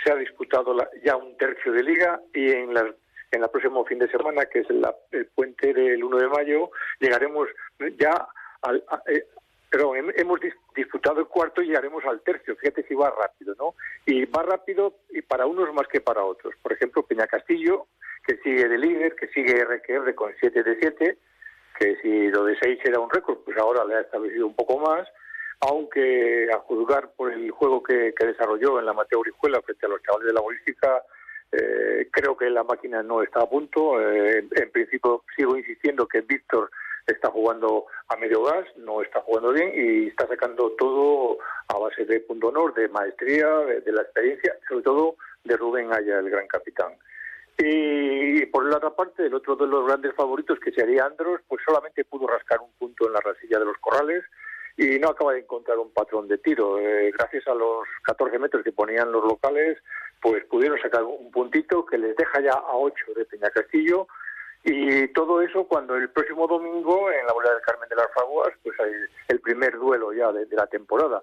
Se 0.05 0.12
ha 0.12 0.16
disputado 0.16 0.72
la, 0.74 0.88
ya 1.02 1.16
un 1.16 1.37
tercio 1.37 1.72
de 1.72 1.83
liga 1.83 2.20
y 2.33 2.50
en 2.50 2.74
la 2.74 2.94
en 3.33 3.42
el 3.42 3.48
próximo 3.48 3.85
fin 3.87 3.98
de 3.98 4.11
semana, 4.11 4.44
que 4.44 4.61
es 4.61 4.68
la, 4.68 4.94
el 5.11 5.26
puente 5.35 5.72
del 5.72 6.05
1 6.05 6.18
de 6.18 6.28
mayo, 6.28 6.70
llegaremos 7.00 7.48
ya 7.98 8.28
al, 8.62 8.85
a, 8.88 9.03
eh, 9.07 9.27
perdón, 9.72 10.12
hemos 10.16 10.38
disputado 10.77 11.20
el 11.20 11.27
cuarto 11.27 11.62
y 11.62 11.68
llegaremos 11.68 12.05
al 12.05 12.20
tercio. 12.20 12.55
Fíjate 12.57 12.83
si 12.87 12.94
va 12.94 13.11
rápido, 13.11 13.55
¿no? 13.59 13.75
Y 14.05 14.27
va 14.27 14.42
rápido 14.42 14.98
y 15.11 15.22
para 15.22 15.46
unos 15.46 15.72
más 15.72 15.88
que 15.88 16.03
para 16.03 16.22
otros. 16.22 16.55
Por 16.62 16.75
ejemplo, 16.75 17.03
Peña 17.05 17.27
Castillo, 17.27 17.87
que 18.27 18.37
sigue 18.44 18.68
de 18.68 18.77
líder, 18.77 19.14
que 19.14 19.29
sigue 19.29 19.64
RQR 19.64 20.14
con 20.14 20.33
7 20.38 20.62
de 20.62 20.77
7, 20.79 21.18
que 21.79 21.96
si 22.03 22.29
lo 22.29 22.44
de 22.44 22.59
seis 22.61 22.79
era 22.85 23.01
un 23.01 23.09
récord, 23.09 23.38
pues 23.46 23.57
ahora 23.57 23.85
le 23.87 23.94
ha 23.94 24.01
establecido 24.01 24.46
un 24.46 24.55
poco 24.55 24.79
más, 24.79 25.09
aunque 25.61 26.48
a 26.53 26.59
juzgar 26.59 27.12
por 27.16 27.33
el 27.33 27.51
juego 27.51 27.83
que, 27.83 28.12
desarrolló 28.18 28.79
en 28.79 28.85
la 28.85 28.92
Mateo 28.92 29.20
Orihuela 29.20 29.62
frente 29.62 29.87
a 29.87 29.88
los 29.88 30.03
chavales 30.03 30.27
de 30.27 30.35
la 30.35 30.40
bolística, 30.42 31.03
eh, 31.51 32.09
creo 32.11 32.37
que 32.37 32.51
la 32.51 32.62
máquina 32.62 33.03
no 33.03 33.22
está 33.22 33.40
a 33.40 33.48
punto. 33.48 33.98
Eh, 34.01 34.46
en 34.51 34.70
principio 34.70 35.25
sigo 35.35 35.57
insistiendo 35.57 36.07
que 36.07 36.20
Víctor 36.20 36.70
está 37.07 37.31
jugando 37.31 37.87
a 38.09 38.17
medio 38.17 38.45
gas, 38.45 38.65
no 38.77 39.03
está 39.03 39.21
jugando 39.21 39.53
bien 39.53 39.73
y 39.75 40.09
está 40.09 40.27
sacando 40.27 40.71
todo 40.73 41.38
a 41.69 41.79
base 41.79 42.05
de 42.05 42.21
punto 42.21 42.49
honor, 42.49 42.75
de 42.75 42.88
maestría, 42.88 43.49
de, 43.49 43.93
la 43.93 44.03
experiencia, 44.03 44.55
sobre 44.69 44.83
todo 44.83 45.17
de 45.45 45.57
Rubén 45.57 45.93
Aya, 45.93 46.19
el 46.19 46.31
gran 46.31 46.47
capitán. 46.47 46.93
Y 47.59 48.47
por 48.47 48.65
la 48.65 48.79
otra 48.79 48.91
parte, 48.91 49.27
el 49.27 49.35
otro 49.35 49.57
de 49.57 49.67
los 49.67 49.87
grandes 49.87 50.15
favoritos, 50.15 50.59
que 50.59 50.73
sería 50.73 51.05
Andros, 51.05 51.41
pues 51.49 51.62
solamente 51.65 52.05
pudo 52.05 52.27
rascar 52.27 52.61
un 52.61 52.71
punto 52.79 53.07
en 53.07 53.12
la 53.12 53.21
rasilla 53.21 53.59
de 53.59 53.65
los 53.67 53.77
corrales 53.79 54.25
y 54.77 54.99
no 54.99 55.11
acaba 55.11 55.35
de 55.35 55.41
encontrar 55.41 55.79
un 55.79 55.93
patrón 55.93 56.29
de 56.29 56.38
tiro. 56.38 56.79
Eh, 56.79 57.12
gracias 57.17 57.47
a 57.47 57.55
los 57.55 57.87
14 58.05 58.38
metros 58.38 58.65
que 58.65 58.73
ponían 58.73 59.12
los 59.12 59.25
locales, 59.25 59.79
pues 60.21 60.45
pudieron 60.47 60.81
sacar 60.81 61.05
un 61.05 61.31
puntito 61.31 61.85
que 61.85 61.99
les 61.99 62.17
deja 62.17 62.41
ya 62.41 62.53
a 62.53 62.75
8 62.75 62.95
de 63.17 63.25
Peña 63.27 63.51
Castillo 63.51 64.09
y 64.64 65.09
todo 65.09 65.42
eso 65.42 65.64
cuando 65.64 65.96
el 65.96 66.09
próximo 66.11 66.46
domingo 66.46 67.11
en 67.11 67.27
la 67.27 67.33
Bolera 67.33 67.55
del 67.55 67.62
Carmen 67.62 67.88
de 67.88 67.96
las 67.96 68.07
Faguas, 68.14 68.53
pues 68.62 68.79
hay 68.79 68.92
el 69.29 69.40
primer 69.40 69.77
duelo 69.77 70.12
ya 70.12 70.31
de, 70.31 70.46
la 70.55 70.66
temporada. 70.66 71.22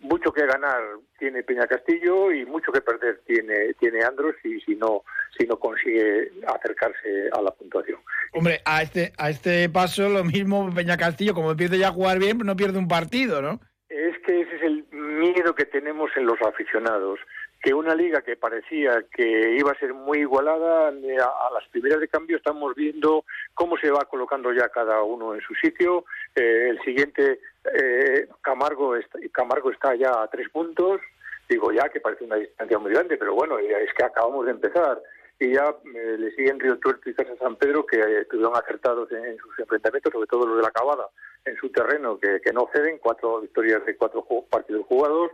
Mucho 0.00 0.32
que 0.32 0.44
ganar 0.44 0.82
tiene 1.16 1.44
Peña 1.44 1.68
Castillo 1.68 2.32
y 2.32 2.44
mucho 2.44 2.72
que 2.72 2.80
perder 2.80 3.20
tiene 3.24 3.74
tiene 3.74 4.02
Andros 4.02 4.34
y 4.42 4.60
si 4.62 4.74
no 4.74 5.04
si 5.38 5.46
no 5.46 5.56
consigue 5.60 6.32
acercarse 6.48 7.30
a 7.32 7.40
la 7.40 7.52
puntuación. 7.52 8.00
Hombre, 8.32 8.60
a 8.64 8.82
este 8.82 9.12
a 9.16 9.30
este 9.30 9.68
paso 9.68 10.08
lo 10.08 10.24
mismo 10.24 10.74
Peña 10.74 10.96
Castillo, 10.96 11.34
como 11.34 11.52
empieza 11.52 11.76
ya 11.76 11.88
a 11.88 11.92
jugar 11.92 12.18
bien, 12.18 12.38
no 12.38 12.56
pierde 12.56 12.78
un 12.78 12.88
partido, 12.88 13.40
¿no? 13.42 13.60
Es 13.88 14.18
que 14.26 14.40
ese 14.40 14.56
es 14.56 14.62
el 14.62 14.84
miedo 14.90 15.54
que 15.54 15.66
tenemos 15.66 16.10
en 16.16 16.26
los 16.26 16.40
aficionados 16.42 17.20
que 17.62 17.72
una 17.72 17.94
liga 17.94 18.22
que 18.22 18.36
parecía 18.36 19.04
que 19.14 19.54
iba 19.56 19.70
a 19.70 19.78
ser 19.78 19.94
muy 19.94 20.18
igualada, 20.18 20.90
eh, 20.90 21.16
a, 21.20 21.50
las 21.54 21.66
primeras 21.70 22.00
de 22.00 22.08
cambio 22.08 22.36
estamos 22.36 22.74
viendo 22.74 23.24
cómo 23.54 23.76
se 23.76 23.88
va 23.90 24.04
colocando 24.06 24.52
ya 24.52 24.68
cada 24.68 25.02
uno 25.04 25.34
en 25.34 25.40
su 25.42 25.54
sitio. 25.54 26.04
Eh, 26.34 26.70
el 26.70 26.80
siguiente, 26.82 27.38
eh, 27.72 28.26
Camargo, 28.40 28.96
está, 28.96 29.16
Camargo 29.30 29.70
está 29.70 29.94
ya 29.94 30.22
a 30.22 30.28
tres 30.28 30.48
puntos. 30.48 31.00
Digo 31.48 31.70
ya 31.70 31.88
que 31.88 32.00
parece 32.00 32.24
una 32.24 32.36
distancia 32.36 32.78
muy 32.78 32.92
grande, 32.92 33.16
pero 33.16 33.34
bueno, 33.34 33.58
es 33.58 33.94
que 33.96 34.04
acabamos 34.04 34.44
de 34.46 34.52
empezar. 34.52 35.00
Y 35.38 35.54
ya 35.54 35.74
le 35.84 36.30
siguen 36.32 36.60
Río 36.60 36.78
Tuerto 36.78 37.10
y 37.10 37.14
Casa 37.14 37.36
San 37.36 37.56
Pedro, 37.56 37.84
que 37.84 37.98
estuvieron 38.20 38.56
acertados 38.56 39.10
en, 39.12 39.36
sus 39.38 39.58
enfrentamientos, 39.58 40.12
sobre 40.12 40.28
todo 40.28 40.46
los 40.46 40.56
de 40.56 40.62
la 40.62 40.70
Cabada, 40.70 41.08
en 41.44 41.56
su 41.56 41.68
terreno, 41.70 42.18
que 42.18 42.52
no 42.52 42.68
ceden, 42.72 42.98
cuatro 42.98 43.40
victorias 43.40 43.84
de 43.84 43.96
cuatro 43.96 44.24
partidos 44.48 44.86
jugados 44.86 45.32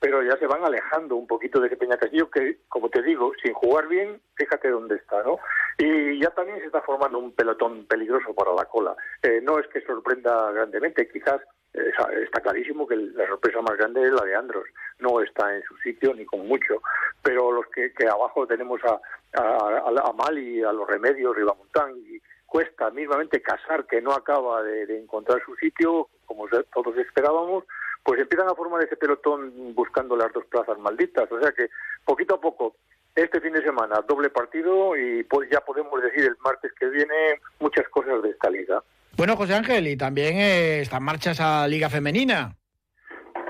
pero 0.00 0.22
ya 0.22 0.36
se 0.36 0.46
van 0.46 0.64
alejando 0.64 1.16
un 1.16 1.26
poquito 1.26 1.60
de 1.60 1.68
ese 1.68 1.76
Peña 1.76 1.96
Castillo 1.96 2.30
que, 2.30 2.58
como 2.68 2.88
te 2.90 3.02
digo, 3.02 3.32
sin 3.42 3.54
jugar 3.54 3.88
bien, 3.88 4.20
fíjate 4.34 4.68
dónde 4.68 4.96
está, 4.96 5.22
¿no? 5.22 5.38
Y 5.78 6.20
ya 6.20 6.30
también 6.30 6.58
se 6.60 6.66
está 6.66 6.82
formando 6.82 7.18
un 7.18 7.32
pelotón 7.32 7.86
peligroso 7.86 8.34
para 8.34 8.54
la 8.54 8.64
cola. 8.66 8.94
Eh, 9.22 9.40
no 9.42 9.58
es 9.58 9.66
que 9.68 9.80
sorprenda 9.80 10.52
grandemente, 10.52 11.08
quizás 11.08 11.40
eh, 11.72 11.90
está 12.22 12.40
clarísimo 12.40 12.86
que 12.86 12.96
la 12.96 13.26
sorpresa 13.26 13.60
más 13.60 13.76
grande 13.76 14.02
es 14.02 14.12
la 14.12 14.24
de 14.24 14.36
Andros. 14.36 14.64
No 14.98 15.20
está 15.20 15.54
en 15.54 15.62
su 15.62 15.76
sitio 15.78 16.14
ni 16.14 16.24
con 16.24 16.46
mucho, 16.46 16.82
pero 17.22 17.50
los 17.50 17.66
que, 17.68 17.92
abajo 18.06 18.46
tenemos 18.46 18.80
a, 18.84 19.00
a, 19.40 19.78
a, 19.86 20.12
Mali, 20.12 20.62
a 20.62 20.72
los 20.72 20.88
Remedios, 20.88 21.34
Ribamontán 21.34 21.96
y 21.96 22.20
Cuesta, 22.46 22.90
mismamente 22.90 23.42
Casar, 23.42 23.86
que 23.86 24.00
no 24.00 24.12
acaba 24.12 24.62
de 24.62 24.98
encontrar 24.98 25.42
su 25.44 25.56
sitio, 25.56 26.08
como 26.26 26.46
todos 26.46 26.96
esperábamos, 26.98 27.64
pues 28.04 28.20
empiezan 28.20 28.48
a 28.48 28.54
formar 28.54 28.84
ese 28.84 28.96
pelotón 28.96 29.74
buscando 29.74 30.14
las 30.14 30.32
dos 30.32 30.44
plazas 30.44 30.78
malditas. 30.78 31.30
O 31.32 31.40
sea 31.40 31.50
que 31.52 31.70
poquito 32.04 32.34
a 32.34 32.40
poco, 32.40 32.76
este 33.14 33.40
fin 33.40 33.54
de 33.54 33.62
semana, 33.62 34.04
doble 34.06 34.28
partido 34.28 34.96
y 34.96 35.24
pues 35.24 35.48
ya 35.50 35.60
podemos 35.60 36.02
decir 36.02 36.24
el 36.24 36.36
martes 36.44 36.72
que 36.78 36.86
viene 36.86 37.40
muchas 37.60 37.88
cosas 37.88 38.22
de 38.22 38.30
esta 38.30 38.50
liga. 38.50 38.82
Bueno, 39.16 39.36
José 39.36 39.54
Ángel, 39.54 39.86
y 39.86 39.96
también 39.96 40.36
eh, 40.36 40.80
está 40.80 40.98
en 40.98 41.04
marcha 41.04 41.30
esa 41.30 41.66
liga 41.68 41.88
femenina. 41.88 42.54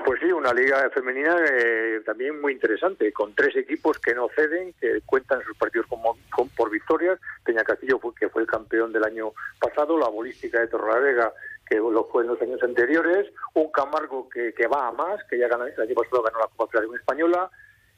Pues 0.05 0.19
sí, 0.21 0.31
una 0.31 0.53
liga 0.53 0.87
femenina 0.91 1.35
eh, 1.49 1.99
también 2.05 2.39
muy 2.39 2.53
interesante, 2.53 3.11
con 3.11 3.33
tres 3.33 3.55
equipos 3.55 3.97
que 3.97 4.13
no 4.13 4.29
ceden, 4.35 4.73
que 4.79 5.01
cuentan 5.03 5.41
sus 5.41 5.57
partidos 5.57 5.87
como, 5.87 6.15
por 6.55 6.69
victorias. 6.69 7.19
Peña 7.43 7.63
Castillo, 7.63 7.97
fue, 7.97 8.13
que 8.13 8.29
fue 8.29 8.43
el 8.43 8.47
campeón 8.47 8.93
del 8.93 9.03
año 9.03 9.31
pasado, 9.59 9.97
la 9.97 10.07
bolística 10.07 10.59
de 10.59 10.67
Torrelavega 10.67 11.33
que 11.67 11.75
lo 11.75 12.05
fue 12.05 12.23
en 12.23 12.29
los 12.29 12.41
años 12.41 12.61
anteriores, 12.63 13.31
un 13.53 13.71
Camargo 13.71 14.29
que, 14.29 14.53
que 14.53 14.67
va 14.67 14.87
a 14.87 14.91
más, 14.91 15.23
que 15.29 15.37
ya 15.37 15.47
ganó, 15.47 15.65
el 15.65 15.81
año 15.81 15.95
pasado 15.95 16.23
ganó 16.23 16.39
la 16.39 16.49
Copa 16.55 16.79
Española, 16.95 17.49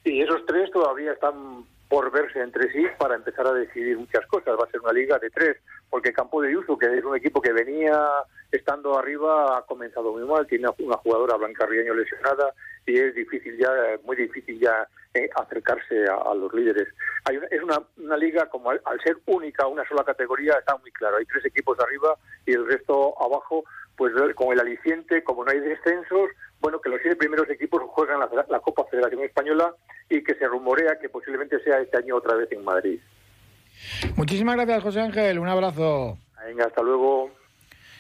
y 0.04 0.22
esos 0.22 0.46
tres 0.46 0.72
todavía 0.72 1.12
están 1.14 1.66
por 1.90 2.12
verse 2.12 2.40
entre 2.40 2.72
sí 2.72 2.86
para 2.98 3.16
empezar 3.16 3.48
a 3.48 3.54
decidir 3.54 3.98
muchas 3.98 4.26
cosas. 4.28 4.58
Va 4.60 4.66
a 4.66 4.72
ser 4.72 4.82
una 4.82 4.94
liga 4.94 5.18
de 5.20 5.30
tres, 5.30 5.58
porque 5.90 6.14
Campo 6.14 6.42
de 6.42 6.52
Yuso, 6.52 6.78
que 6.78 6.98
es 6.98 7.04
un 7.04 7.16
equipo 7.16 7.42
que 7.42 7.54
venía 7.54 8.00
estando 8.52 8.98
arriba, 8.98 9.58
ha 9.58 9.62
comenzado 9.64 10.12
muy 10.12 10.24
mal, 10.24 10.48
tiene 10.48 10.68
una 10.80 10.98
jugadora 10.98 11.36
Blanca 11.36 11.66
Riaño 11.66 11.94
lesionada 11.94 12.54
y 12.86 12.98
es 12.98 13.14
difícil 13.16 13.58
ya, 13.58 13.70
muy 14.04 14.16
difícil 14.16 14.60
ya 14.60 14.88
eh, 15.14 15.30
acercarse 15.36 16.06
a, 16.06 16.34
los 16.34 16.54
líderes. 16.54 16.88
Hay 17.26 17.40
es 17.52 17.62
una, 17.62 17.82
una 17.98 18.18
liga 18.18 18.48
como 18.50 18.72
al, 18.72 18.82
ser 19.04 19.18
única, 19.26 19.68
una 19.68 19.88
sola 19.88 20.04
categoría, 20.04 20.54
está 20.54 20.78
muy 20.78 20.92
claro. 20.92 21.18
Hay 21.18 21.26
tres 21.26 21.46
equipos 21.46 21.78
arriba 21.80 22.16
y 22.46 22.54
el 22.54 22.66
resto 22.66 23.22
abajo, 23.22 23.66
pues 23.96 24.14
con 24.36 24.54
el 24.54 24.60
aliciente, 24.60 25.24
como 25.24 25.44
no 25.44 25.52
hay 25.52 25.60
descensos, 25.60 26.30
bueno, 26.60 26.80
que 26.80 26.90
los 26.90 27.02
siete 27.02 27.18
primeros 27.18 27.50
equipos 27.50 27.82
juegan 27.88 28.20
la, 28.20 28.30
la 28.50 28.60
Copa 28.60 28.86
Federación 28.86 29.24
Española 29.24 29.74
y 30.10 30.24
que 30.24 30.36
se 30.36 30.48
rumorea 30.48 31.00
que 31.00 31.10
posiblemente 31.10 31.60
sea 31.64 31.80
este 31.80 31.98
año 31.98 32.16
otra 32.16 32.36
vez 32.36 32.52
en 32.52 32.64
Madrid. 32.64 33.00
Muchísimas 34.16 34.56
gracias, 34.56 34.84
José 34.84 35.02
Ángel. 35.02 35.40
Un 35.40 35.48
abrazo. 35.48 36.18
Venga, 36.46 36.66
hasta 36.66 36.82
luego. 36.82 37.32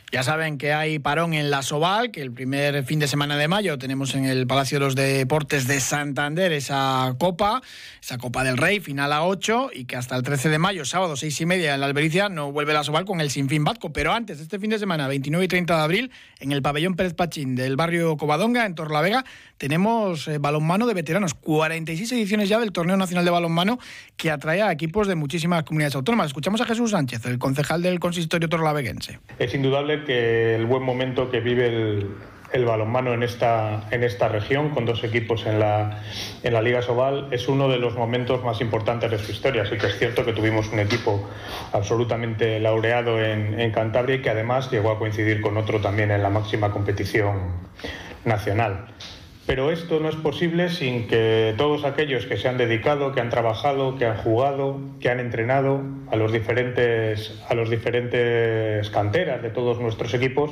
Ya 0.09 0.23
saben 0.23 0.57
que 0.57 0.71
hay 0.71 0.99
parón 0.99 1.33
en 1.33 1.51
la 1.51 1.61
Soval, 1.61 2.11
que 2.11 2.21
el 2.21 2.31
primer 2.31 2.81
fin 2.85 2.97
de 2.97 3.09
semana 3.09 3.35
de 3.35 3.49
mayo 3.49 3.77
tenemos 3.77 4.15
en 4.15 4.23
el 4.23 4.47
Palacio 4.47 4.79
de 4.79 4.85
los 4.85 4.95
Deportes 4.95 5.67
de 5.67 5.81
Santander 5.81 6.53
esa 6.53 7.13
Copa, 7.19 7.61
esa 8.01 8.17
Copa 8.17 8.45
del 8.45 8.55
Rey, 8.55 8.79
final 8.79 9.11
a 9.11 9.25
8, 9.25 9.71
y 9.73 9.83
que 9.83 9.97
hasta 9.97 10.15
el 10.15 10.23
13 10.23 10.47
de 10.47 10.59
mayo, 10.59 10.85
sábado, 10.85 11.17
6 11.17 11.41
y 11.41 11.45
media 11.45 11.73
en 11.73 11.81
la 11.81 11.87
Albericia, 11.87 12.29
no 12.29 12.53
vuelve 12.53 12.71
la 12.71 12.85
Soval 12.85 13.03
con 13.03 13.19
el 13.19 13.29
Sinfín 13.29 13.65
Batco. 13.65 13.91
Pero 13.91 14.13
antes, 14.13 14.39
este 14.39 14.59
fin 14.59 14.69
de 14.69 14.79
semana, 14.79 15.09
29 15.09 15.43
y 15.43 15.47
30 15.49 15.75
de 15.75 15.81
abril, 15.81 16.11
en 16.39 16.53
el 16.53 16.61
pabellón 16.61 16.95
Pérez 16.95 17.13
Pachín 17.13 17.57
del 17.57 17.75
barrio 17.75 18.15
Covadonga, 18.15 18.65
en 18.65 18.75
Torlavega, 18.75 19.25
tenemos 19.57 20.29
eh, 20.29 20.37
balonmano 20.37 20.87
de 20.87 20.93
veteranos. 20.93 21.33
46 21.33 22.13
ediciones 22.13 22.47
ya 22.47 22.59
del 22.61 22.71
Torneo 22.71 22.95
Nacional 22.95 23.25
de 23.25 23.31
Balonmano 23.31 23.77
que 24.15 24.31
atrae 24.31 24.61
a 24.61 24.71
equipos 24.71 25.09
de 25.09 25.15
muchísimas 25.15 25.63
comunidades 25.63 25.95
autónomas. 25.95 26.27
Escuchamos 26.27 26.61
a 26.61 26.65
Jesús 26.65 26.91
Sánchez, 26.91 27.25
el 27.25 27.39
concejal 27.39 27.81
del 27.81 27.99
consistorio 27.99 28.47
torlaveguense. 28.47 29.19
Es 29.37 29.53
indudable 29.53 29.96
que 30.03 30.55
el 30.55 30.65
buen 30.65 30.83
momento 30.83 31.29
que 31.29 31.39
vive 31.39 31.67
el, 31.67 32.65
balonmano 32.65 33.13
en 33.13 33.23
esta, 33.23 33.87
en 33.91 34.03
esta 34.03 34.27
región, 34.29 34.69
con 34.69 34.85
dos 34.85 35.03
equipos 35.03 35.45
en 35.45 35.59
la, 35.59 36.01
en 36.43 36.53
la 36.53 36.61
Liga 36.61 36.81
Sobal, 36.81 37.27
es 37.31 37.47
uno 37.47 37.67
de 37.69 37.77
los 37.77 37.95
momentos 37.95 38.43
más 38.43 38.61
importantes 38.61 39.11
de 39.11 39.19
su 39.19 39.31
historia. 39.31 39.63
Así 39.63 39.77
que 39.77 39.87
es 39.87 39.97
cierto 39.97 40.25
que 40.25 40.33
tuvimos 40.33 40.69
un 40.71 40.79
equipo 40.79 41.29
absolutamente 41.73 42.59
laureado 42.59 43.21
en, 43.21 43.59
en 43.59 43.71
Cantabria 43.71 44.15
y 44.15 44.21
que 44.21 44.29
además 44.29 44.71
llegó 44.71 44.91
a 44.91 44.99
coincidir 44.99 45.41
con 45.41 45.57
otro 45.57 45.81
también 45.81 46.11
en 46.11 46.23
la 46.23 46.29
máxima 46.29 46.71
competición 46.71 47.51
nacional. 48.25 48.87
Pero 49.47 49.71
esto 49.71 50.01
no 50.01 50.09
es 50.09 50.15
posible 50.17 50.67
sin 50.67 51.07
que 51.07 51.55
todos 51.57 51.85
aquellos 51.85 52.25
que 52.25 52.35
se 52.35 52.49
han 52.49 52.57
dedicado, 52.57 53.13
que 53.13 53.21
han 53.21 53.29
trabajado, 53.29 53.97
que 53.97 54.05
han 54.05 54.17
jugado, 54.17 54.77
que 54.99 55.09
han 55.09 55.21
entrenado 55.21 55.81
a 56.11 56.17
los 56.17 56.33
diferentes, 56.33 57.33
a 57.47 57.53
los 57.53 57.69
diferentes 57.69 58.89
canteras 58.89 59.41
de 59.41 59.49
todos 59.49 59.79
nuestros 59.79 60.13
equipos, 60.13 60.51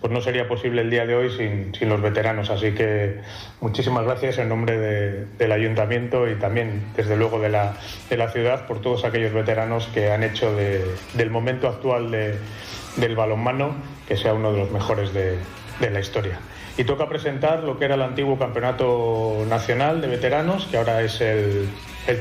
pues 0.00 0.10
no 0.10 0.22
sería 0.22 0.48
posible 0.48 0.80
el 0.80 0.88
día 0.88 1.04
de 1.04 1.16
hoy 1.16 1.28
sin, 1.28 1.74
sin 1.74 1.90
los 1.90 2.00
veteranos. 2.00 2.48
Así 2.48 2.72
que 2.72 3.20
muchísimas 3.60 4.04
gracias 4.04 4.38
en 4.38 4.48
nombre 4.48 4.78
del 4.78 5.52
ayuntamiento 5.52 6.26
y 6.26 6.36
también, 6.36 6.82
desde 6.96 7.18
luego, 7.18 7.40
de 7.40 7.50
la, 7.50 7.76
de 8.08 8.16
la 8.16 8.30
ciudad 8.30 8.66
por 8.66 8.80
todos 8.80 9.04
aquellos 9.04 9.34
veteranos 9.34 9.86
que 9.88 10.12
han 10.12 10.22
hecho 10.22 10.56
del 10.56 11.30
momento 11.30 11.68
actual 11.68 12.10
del 12.10 13.16
balonmano 13.16 13.74
que 14.08 14.16
sea 14.16 14.32
uno 14.32 14.50
de 14.50 14.60
los 14.60 14.70
mejores 14.70 15.12
de 15.12 15.90
la 15.90 16.00
historia 16.00 16.40
y 16.80 16.84
toca 16.84 17.10
presentar 17.10 17.62
lo 17.62 17.78
que 17.78 17.84
era 17.84 17.94
el 17.94 18.00
antiguo 18.00 18.38
Campeonato 18.38 19.44
Nacional 19.46 20.00
de 20.00 20.06
Veteranos, 20.06 20.64
que 20.64 20.78
ahora 20.78 21.02
es 21.02 21.20
el, 21.20 21.68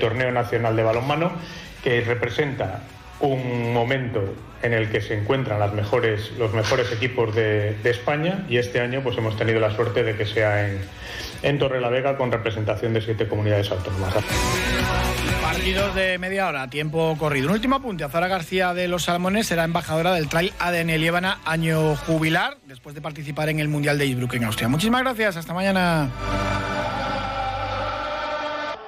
Torneo 0.01 0.33
Nacional 0.33 0.75
de 0.75 0.83
Balonmano, 0.83 1.31
que 1.81 2.01
representa 2.01 2.81
un 3.21 3.71
momento 3.71 4.21
en 4.61 4.73
el 4.73 4.89
que 4.89 4.99
se 4.99 5.17
encuentran 5.17 5.61
las 5.61 5.71
mejores, 5.71 6.33
los 6.37 6.53
mejores 6.53 6.91
equipos 6.91 7.33
de, 7.33 7.77
España. 7.85 8.43
Y 8.49 8.57
este 8.57 8.81
año 8.81 8.99
pues 9.01 9.17
hemos 9.17 9.37
tenido 9.37 9.61
la 9.61 9.73
suerte 9.73 10.03
de 10.03 10.17
que 10.17 10.25
sea 10.25 10.67
en, 10.67 10.81
en 11.41 11.57
Torre 11.57 11.79
la 11.79 11.87
Vega 11.87 12.17
con 12.17 12.29
representación 12.29 12.93
de 12.93 12.99
siete 12.99 13.29
comunidades 13.29 13.71
autónomas 13.71 14.13
22 15.59 15.93
de 15.93 16.17
media 16.19 16.47
hora, 16.47 16.69
tiempo 16.69 17.17
corrido. 17.19 17.47
Un 17.47 17.53
último 17.55 17.75
apunte. 17.75 18.05
Azara 18.05 18.29
García 18.29 18.73
de 18.73 18.87
los 18.87 19.03
Salmones 19.03 19.45
será 19.45 19.65
embajadora 19.65 20.13
del 20.13 20.29
Trail 20.29 20.53
ADN 20.57 20.97
Liébana 20.97 21.39
año 21.43 21.97
jubilar 21.97 22.59
después 22.65 22.95
de 22.95 23.01
participar 23.01 23.49
en 23.49 23.59
el 23.59 23.67
Mundial 23.67 23.97
de 23.97 24.05
Innsbruck 24.05 24.35
en 24.35 24.45
Austria. 24.45 24.69
Muchísimas 24.69 25.01
gracias. 25.01 25.35
Hasta 25.35 25.53
mañana. 25.53 26.09